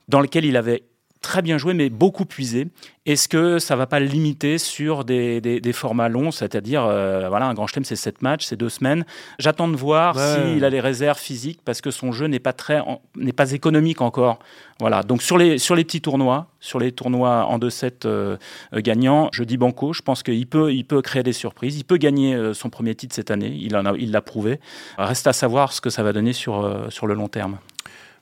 dans 0.08 0.22
lequel 0.22 0.44
il 0.44 0.58
avait 0.58 0.82
très 1.26 1.42
bien 1.42 1.58
joué, 1.58 1.74
mais 1.74 1.90
beaucoup 1.90 2.26
puisé. 2.26 2.68
Est-ce 3.08 3.28
que 3.28 3.58
ça 3.58 3.76
va 3.76 3.88
pas 3.88 4.00
le 4.00 4.06
limiter 4.06 4.60
sur 4.60 5.04
des, 5.04 5.42
des, 5.42 5.74
formats 5.74 6.08
longs, 6.08 6.32
c'est-à-dire, 6.32 6.86
euh, 6.86 7.30
voilà, 7.30 7.48
un 7.48 7.56
grand 7.56 7.66
chelem, 7.66 7.84
c'est 7.84 7.96
sept 7.96 8.22
matchs, 8.22 8.46
c'est 8.46 8.56
deux 8.56 8.70
semaines. 8.70 9.06
J'attends 9.40 9.68
de 9.68 9.76
voir 9.76 10.16
s'il 10.20 10.64
a 10.64 10.70
les 10.70 10.80
réserves 10.80 11.18
physiques, 11.18 11.60
parce 11.66 11.82
que 11.82 11.90
son 11.90 12.12
jeu 12.12 12.28
n'est 12.28 12.40
pas 12.40 12.54
très, 12.54 12.82
n'est 13.16 13.34
pas 13.34 13.54
économique 13.54 14.02
encore. 14.02 14.38
Voilà. 14.80 15.02
Donc 15.02 15.24
sur 15.24 15.38
les 15.38 15.58
sur 15.58 15.74
les 15.74 15.84
petits 15.84 16.02
tournois, 16.02 16.48
sur 16.60 16.80
les 16.80 16.92
tournois 16.92 17.46
en 17.46 17.58
2-7 17.58 18.06
euh, 18.06 18.38
gagnants, 18.74 19.30
je 19.34 19.44
dis 19.44 19.58
banco. 19.58 19.94
Je 19.94 20.02
pense 20.02 20.22
qu'il 20.22 20.48
peut 20.48 20.74
il 20.74 20.84
peut 20.84 21.02
créer 21.02 21.24
des 21.24 21.34
surprises. 21.34 21.78
Il 21.78 21.86
peut 21.86 21.98
gagner 21.98 22.36
euh, 22.36 22.54
son 22.54 22.70
premier 22.70 22.94
titre 22.94 23.16
cette 23.16 23.32
année. 23.32 23.56
Il 23.58 23.76
en 23.78 23.86
a 23.86 23.94
il 23.98 24.12
l'a 24.12 24.22
prouvé. 24.22 24.60
Reste 24.98 25.28
à 25.28 25.34
savoir 25.34 25.74
ce 25.74 25.80
que 25.82 25.90
ça 25.90 26.04
va 26.04 26.12
donner 26.12 26.34
sur 26.34 26.88
sur 26.90 27.08
le 27.08 27.14
long 27.14 27.30
terme. 27.30 27.58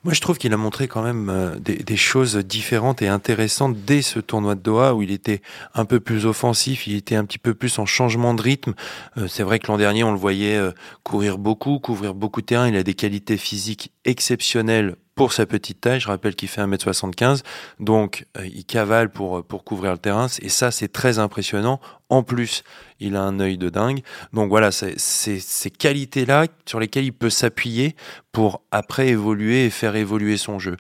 Moi, 0.04 0.14
je 0.14 0.20
trouve 0.20 0.38
qu'il 0.38 0.52
a 0.54 0.58
montré 0.58 0.90
quand 0.90 1.02
même 1.02 1.30
euh, 1.30 1.56
des, 1.60 1.96
choses 1.96 2.36
différentes 2.36 3.02
et 3.02 3.08
intéressantes 3.08 3.78
dès 3.86 4.02
ce 4.02 4.20
tournoi 4.20 4.56
de 4.56 4.60
Doha 4.60 4.94
où 4.96 5.02
il 5.02 5.12
était 5.12 5.42
un 5.74 5.86
peu 5.86 6.02
plus 6.02 6.26
offensif, 6.26 6.88
il 6.88 6.96
était 6.96 7.16
un 7.16 7.24
petit 7.24 7.38
peu 7.38 7.54
plus 7.54 7.80
en 7.80 7.86
changement 7.86 8.34
de 8.34 8.42
rythme. 8.42 8.74
Euh, 9.18 9.28
c'est 9.30 9.44
vrai 9.44 9.60
que 9.60 9.68
l'an 9.68 9.78
dernier, 9.78 10.04
on 10.04 10.12
le 10.12 10.18
voyait 10.18 10.58
euh, 10.58 10.72
courir 11.04 11.38
beaucoup, 11.38 11.80
couvrir 11.80 12.16
beaucoup 12.16 12.42
de 12.42 12.48
terrain. 12.48 12.68
Il 12.68 12.76
a 12.76 12.84
des 12.84 12.96
qualités 12.96 13.38
physiques 13.38 13.94
exceptionnelles 14.04 14.98
pour 15.16 15.34
sa 15.34 15.46
petite 15.46 15.82
taille. 15.82 16.00
Je 16.00 16.08
rappelle 16.08 16.36
qu'il 16.36 16.50
fait 16.50 16.62
1m75, 16.62 17.44
donc 17.80 18.26
euh, 18.38 18.46
il 18.46 18.66
cavale 18.66 19.10
pour, 19.10 19.40
euh, 19.40 19.44
pour 19.44 19.64
couvrir 19.64 19.92
le 19.92 19.98
terrain. 19.98 20.28
Et 20.42 20.50
ça, 20.50 20.72
c'est 20.72 20.88
très 20.88 21.20
impressionnant. 21.20 21.80
En 22.10 22.24
plus, 22.24 22.64
il 23.00 23.16
a 23.16 23.22
un 23.22 23.40
œil 23.40 23.58
de 23.58 23.70
dingue. 23.70 24.02
Donc 24.34 24.50
voilà, 24.50 24.72
c'est 24.72 24.98
ces 24.98 25.72
qualités-là 25.72 26.48
sur 26.66 26.80
lesquelles 26.80 27.06
il 27.06 27.14
peut 27.14 27.30
s'appuyer 27.30 27.96
pour 28.32 28.62
après 28.72 29.10
évoluer 29.10 29.66
et 29.66 29.70
faire 29.70 29.96
évoluer 29.96 30.38
son 30.38 30.60
jeu. 30.60 30.78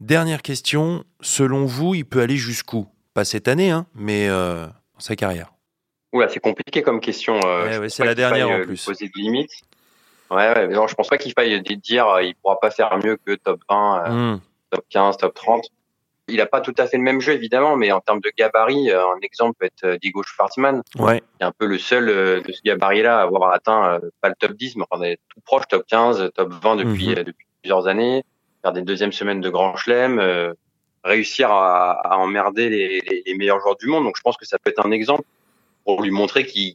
Dernière 0.00 0.42
question, 0.42 1.04
selon 1.20 1.64
vous, 1.64 1.94
il 1.94 2.04
peut 2.04 2.20
aller 2.20 2.36
jusqu'où? 2.36 2.86
Pas 3.14 3.24
cette 3.24 3.48
année, 3.48 3.70
hein, 3.70 3.86
mais 3.94 4.28
euh, 4.28 4.66
sa 4.98 5.16
carrière. 5.16 5.54
Oula, 6.12 6.28
c'est 6.28 6.40
compliqué 6.40 6.82
comme 6.82 7.00
question. 7.00 7.40
c'est 7.88 8.04
la 8.04 8.14
dernière 8.14 8.50
en 8.50 8.62
plus. 8.62 8.84
Poser 8.84 9.06
de 9.06 9.12
limites. 9.16 9.62
Ouais, 10.30 10.54
ouais, 10.54 10.68
non, 10.68 10.86
je 10.86 10.94
pense 10.94 11.08
pas 11.08 11.18
qu'il 11.18 11.32
faille 11.32 11.62
dire 11.62 12.08
euh, 12.08 12.22
il 12.22 12.34
pourra 12.36 12.58
pas 12.58 12.70
faire 12.70 12.96
mieux 12.98 13.16
que 13.24 13.34
top 13.34 13.60
20, 13.68 14.04
euh, 14.06 14.34
hmm. 14.34 14.40
top 14.70 14.84
15, 14.90 15.16
top 15.18 15.34
30. 15.34 15.64
Il 16.28 16.40
a 16.40 16.46
pas 16.46 16.60
tout 16.60 16.74
à 16.78 16.86
fait 16.86 16.96
le 16.96 17.04
même 17.04 17.20
jeu 17.20 17.32
évidemment, 17.32 17.76
mais 17.76 17.92
en 17.92 18.00
termes 18.00 18.20
de 18.20 18.32
gabarit, 18.36 18.90
euh, 18.90 19.00
un 19.00 19.20
exemple 19.22 19.56
peut 19.60 19.66
être 19.66 20.00
Diego 20.00 20.24
Schwartzmann, 20.24 20.82
ouais. 20.98 21.20
qui 21.20 21.42
est 21.42 21.44
un 21.44 21.52
peu 21.52 21.66
le 21.66 21.78
seul 21.78 22.06
de 22.06 22.52
ce 22.52 22.60
gabarit-là 22.64 23.20
à 23.20 23.22
avoir 23.22 23.52
atteint 23.52 24.00
pas 24.20 24.28
le 24.28 24.34
top 24.36 24.52
10, 24.52 24.76
mais 24.76 24.84
on 24.90 25.02
est 25.02 25.18
tout 25.28 25.40
proche 25.44 25.68
top 25.68 25.86
15, 25.86 26.30
top 26.34 26.52
20 26.52 26.76
depuis, 26.76 27.10
hmm. 27.10 27.22
depuis 27.22 27.46
plusieurs 27.62 27.86
années, 27.86 28.24
faire 28.62 28.72
des 28.72 28.82
deuxièmes 28.82 29.12
semaines 29.12 29.40
de 29.40 29.50
Grand 29.50 29.76
Chelem, 29.76 30.20
réussir 31.04 31.52
à, 31.52 31.92
à 31.92 32.16
emmerder 32.16 32.68
les, 32.68 33.00
les, 33.08 33.22
les, 33.24 33.34
meilleurs 33.36 33.60
joueurs 33.60 33.76
du 33.76 33.86
monde. 33.86 34.02
Donc 34.02 34.16
je 34.16 34.22
pense 34.22 34.36
que 34.36 34.44
ça 34.44 34.58
peut 34.58 34.70
être 34.70 34.84
un 34.84 34.90
exemple 34.90 35.22
pour 35.84 36.02
lui 36.02 36.10
montrer 36.10 36.44
qu'il 36.44 36.74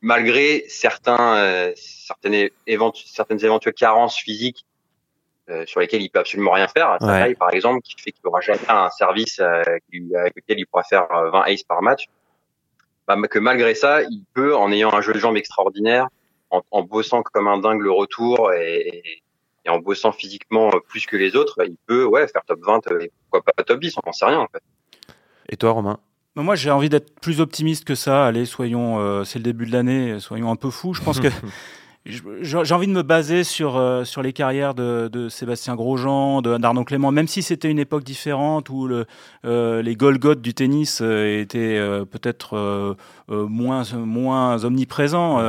malgré 0.00 0.64
certains, 0.68 1.36
euh, 1.36 1.72
certaines, 1.76 2.50
certaines 2.94 3.44
éventuelles 3.44 3.74
carences 3.74 4.16
physiques 4.16 4.66
euh, 5.48 5.64
sur 5.66 5.80
lesquelles 5.80 6.02
il 6.02 6.10
peut 6.10 6.20
absolument 6.20 6.52
rien 6.52 6.68
faire. 6.68 6.96
Ouais. 7.00 7.34
par 7.34 7.52
exemple, 7.52 7.80
qui 7.82 7.94
fait 8.00 8.12
qu'il 8.12 8.26
aura 8.26 8.40
jamais 8.40 8.60
un 8.68 8.88
service 8.90 9.40
euh, 9.40 9.62
avec 9.62 10.36
lequel 10.36 10.58
il 10.58 10.66
pourra 10.66 10.84
faire 10.84 11.06
20 11.10 11.42
aces 11.42 11.62
par 11.62 11.82
match. 11.82 12.06
Bah, 13.06 13.16
que 13.28 13.38
malgré 13.38 13.74
ça, 13.74 14.02
il 14.02 14.24
peut, 14.34 14.54
en 14.54 14.70
ayant 14.70 14.92
un 14.94 15.00
jeu 15.00 15.12
de 15.12 15.18
jambes 15.18 15.36
extraordinaire, 15.36 16.08
en, 16.50 16.62
en 16.70 16.82
bossant 16.82 17.22
comme 17.22 17.48
un 17.48 17.58
dingue 17.58 17.80
le 17.80 17.90
retour 17.90 18.52
et, 18.52 19.22
et, 19.64 19.68
en 19.68 19.78
bossant 19.78 20.12
physiquement 20.12 20.70
plus 20.88 21.06
que 21.06 21.16
les 21.16 21.36
autres, 21.36 21.56
il 21.64 21.76
peut 21.86 22.04
ouais 22.04 22.26
faire 22.26 22.42
top 22.46 22.60
20, 22.62 22.80
pourquoi 23.30 23.52
pas 23.52 23.62
top 23.62 23.80
10, 23.80 23.96
on 23.98 24.00
n'en 24.06 24.12
sait 24.12 24.24
rien 24.24 24.40
en 24.40 24.48
fait. 24.48 24.62
Et 25.48 25.56
toi, 25.56 25.72
Romain? 25.72 26.00
Moi, 26.36 26.54
j'ai 26.54 26.70
envie 26.70 26.88
d'être 26.88 27.18
plus 27.20 27.40
optimiste 27.40 27.84
que 27.84 27.94
ça. 27.94 28.26
Allez, 28.26 28.46
soyons, 28.46 29.00
euh, 29.00 29.24
c'est 29.24 29.38
le 29.38 29.44
début 29.44 29.66
de 29.66 29.72
l'année, 29.72 30.20
soyons 30.20 30.50
un 30.50 30.56
peu 30.56 30.70
fous. 30.70 30.94
Je 30.94 31.02
pense 31.02 31.20
que 31.20 31.28
j'ai 32.06 32.74
envie 32.74 32.86
de 32.86 32.92
me 32.92 33.02
baser 33.02 33.44
sur, 33.44 33.76
euh, 33.76 34.04
sur 34.04 34.22
les 34.22 34.32
carrières 34.32 34.72
de, 34.72 35.08
de 35.12 35.28
Sébastien 35.28 35.74
Grosjean, 35.74 36.40
d'Arnaud 36.40 36.84
Clément, 36.84 37.12
même 37.12 37.28
si 37.28 37.42
c'était 37.42 37.70
une 37.70 37.78
époque 37.78 38.04
différente 38.04 38.70
où 38.70 38.86
le, 38.86 39.04
euh, 39.44 39.82
les 39.82 39.96
Golgoth 39.96 40.40
du 40.40 40.54
tennis 40.54 41.00
euh, 41.02 41.40
étaient 41.42 41.78
peut-être 42.10 42.96
moins, 43.28 43.82
moins 43.94 44.64
omniprésents, 44.64 45.42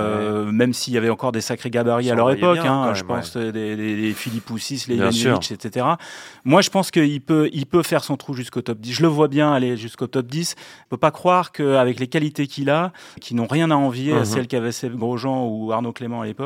même 0.52 0.74
s'il 0.74 0.94
y 0.94 0.98
avait 0.98 1.10
encore 1.10 1.32
des 1.32 1.42
sacrés 1.42 1.70
gabarits 1.70 2.12
à 2.12 2.16
leur 2.16 2.30
époque. 2.32 2.60
hein, 2.60 2.94
je 2.94 3.04
pense 3.04 3.38
des, 3.38 3.52
des, 3.52 3.76
des, 3.76 4.14
Philippe 4.14 4.46
Poussis, 4.46 4.86
les 4.90 4.96
Ivanovic, 4.96 5.52
etc. 5.52 5.86
Moi, 6.44 6.62
je 6.62 6.70
pense 6.70 6.92
qu'il 6.92 7.22
peut, 7.22 7.50
il 7.54 7.66
peut 7.66 7.84
faire 7.84 8.04
son 8.04 8.18
trou 8.18 8.34
jusqu'au 8.34 8.62
top 8.62 8.80
10. 8.80 8.92
Je 8.92 9.02
le 9.02 9.08
vois 9.08 9.30
bien 9.30 9.54
aller 9.54 9.78
jusqu'au 9.78 10.08
top 10.08 10.28
10. 10.28 10.56
On 10.58 10.90
peut 10.90 10.98
pas 10.98 11.12
croire 11.12 11.54
qu'avec 11.54 12.00
les 12.00 12.08
qualités 12.08 12.46
qu'il 12.48 12.70
a, 12.70 12.92
qui 13.22 13.36
n'ont 13.36 13.48
rien 13.48 13.72
à 13.72 13.76
envier 13.76 14.14
à 14.14 14.20
mhm. 14.20 14.26
celles 14.26 14.48
qu'avait 14.48 14.74
Sébastien 14.74 15.00
Grosjean 15.00 15.48
ou 15.48 15.72
Arnaud 15.72 15.94
Clément 15.94 16.22
à 16.22 16.26
l'époque, 16.26 16.41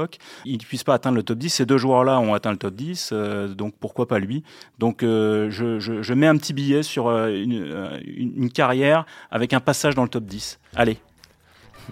il 0.46 0.54
ne 0.54 0.64
puisse 0.64 0.84
pas 0.84 0.94
atteindre 0.94 1.16
le 1.16 1.24
top 1.24 1.38
10. 1.38 1.50
Ces 1.50 1.66
deux 1.66 1.78
joueurs-là 1.78 2.20
ont 2.20 2.34
atteint 2.34 2.52
le 2.52 2.58
top 2.58 2.76
10, 2.76 3.10
euh, 3.12 3.48
donc 3.48 3.74
pourquoi 3.80 4.08
pas 4.08 4.20
lui? 4.20 4.44
Donc 4.80 5.04
euh, 5.04 5.50
je, 5.50 6.14
mets 6.14 6.28
un 6.28 6.38
petit 6.38 6.54
billet 6.54 6.84
sur 6.84 7.08
euh, 7.08 7.30
une, 7.30 8.50
carrière 8.50 9.06
avec 9.32 9.54
un 9.54 9.60
passage 9.60 9.96
dans 9.96 10.04
le 10.04 10.10
top 10.10 10.26
10. 10.26 10.60
Allez. 10.76 10.98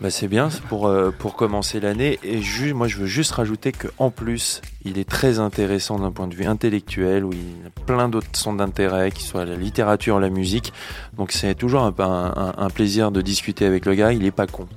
Bah 0.01 0.09
c'est 0.09 0.27
bien 0.27 0.49
pour, 0.69 0.91
pour 1.19 1.35
commencer 1.35 1.79
l'année. 1.79 2.19
Et 2.23 2.41
moi, 2.73 2.87
je 2.87 2.97
veux 2.97 3.05
juste 3.05 3.31
rajouter 3.33 3.71
qu'en 3.71 4.09
plus, 4.09 4.59
il 4.85 4.97
est 4.97 5.07
très 5.07 5.37
intéressant 5.37 5.99
d'un 5.99 6.11
point 6.11 6.27
de 6.27 6.33
vue 6.33 6.45
intellectuel, 6.45 7.23
où 7.23 7.31
il 7.31 7.67
a 7.67 7.69
plein 7.85 8.09
d'autres 8.09 8.27
centres 8.33 8.57
d'intérêt, 8.57 9.11
qui 9.11 9.21
soient 9.21 9.45
la 9.45 9.55
littérature, 9.55 10.19
la 10.19 10.31
musique. 10.31 10.73
Donc 11.15 11.31
c'est 11.31 11.53
toujours 11.53 11.83
un, 11.83 12.69
plaisir 12.73 13.11
de 13.11 13.21
discuter 13.21 13.67
avec 13.67 13.85
le 13.85 13.93
gars. 13.93 14.13
Il 14.13 14.25
est 14.25 14.31
pas 14.31 14.47
con. 14.47 14.67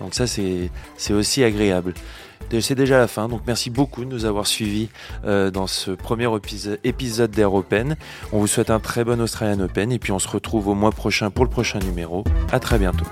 Donc 0.00 0.14
ça, 0.14 0.26
c'est 0.26 0.70
aussi 1.12 1.44
agréable. 1.44 1.92
C'est 2.60 2.74
déjà 2.74 2.98
la 2.98 3.08
fin, 3.08 3.28
donc 3.28 3.42
merci 3.46 3.70
beaucoup 3.70 4.04
de 4.04 4.10
nous 4.10 4.24
avoir 4.26 4.46
suivis 4.46 4.88
euh, 5.24 5.50
dans 5.50 5.66
ce 5.66 5.90
premier 5.90 6.28
épisode 6.84 7.30
d'Air 7.30 7.54
Open. 7.54 7.96
On 8.32 8.38
vous 8.40 8.46
souhaite 8.46 8.70
un 8.70 8.78
très 8.78 9.04
bon 9.04 9.20
Australian 9.20 9.60
Open 9.60 9.90
et 9.90 9.98
puis 9.98 10.12
on 10.12 10.18
se 10.18 10.28
retrouve 10.28 10.68
au 10.68 10.74
mois 10.74 10.92
prochain 10.92 11.30
pour 11.30 11.44
le 11.44 11.50
prochain 11.50 11.78
numéro. 11.78 12.24
À 12.52 12.60
très 12.60 12.78
bientôt. 12.78 13.06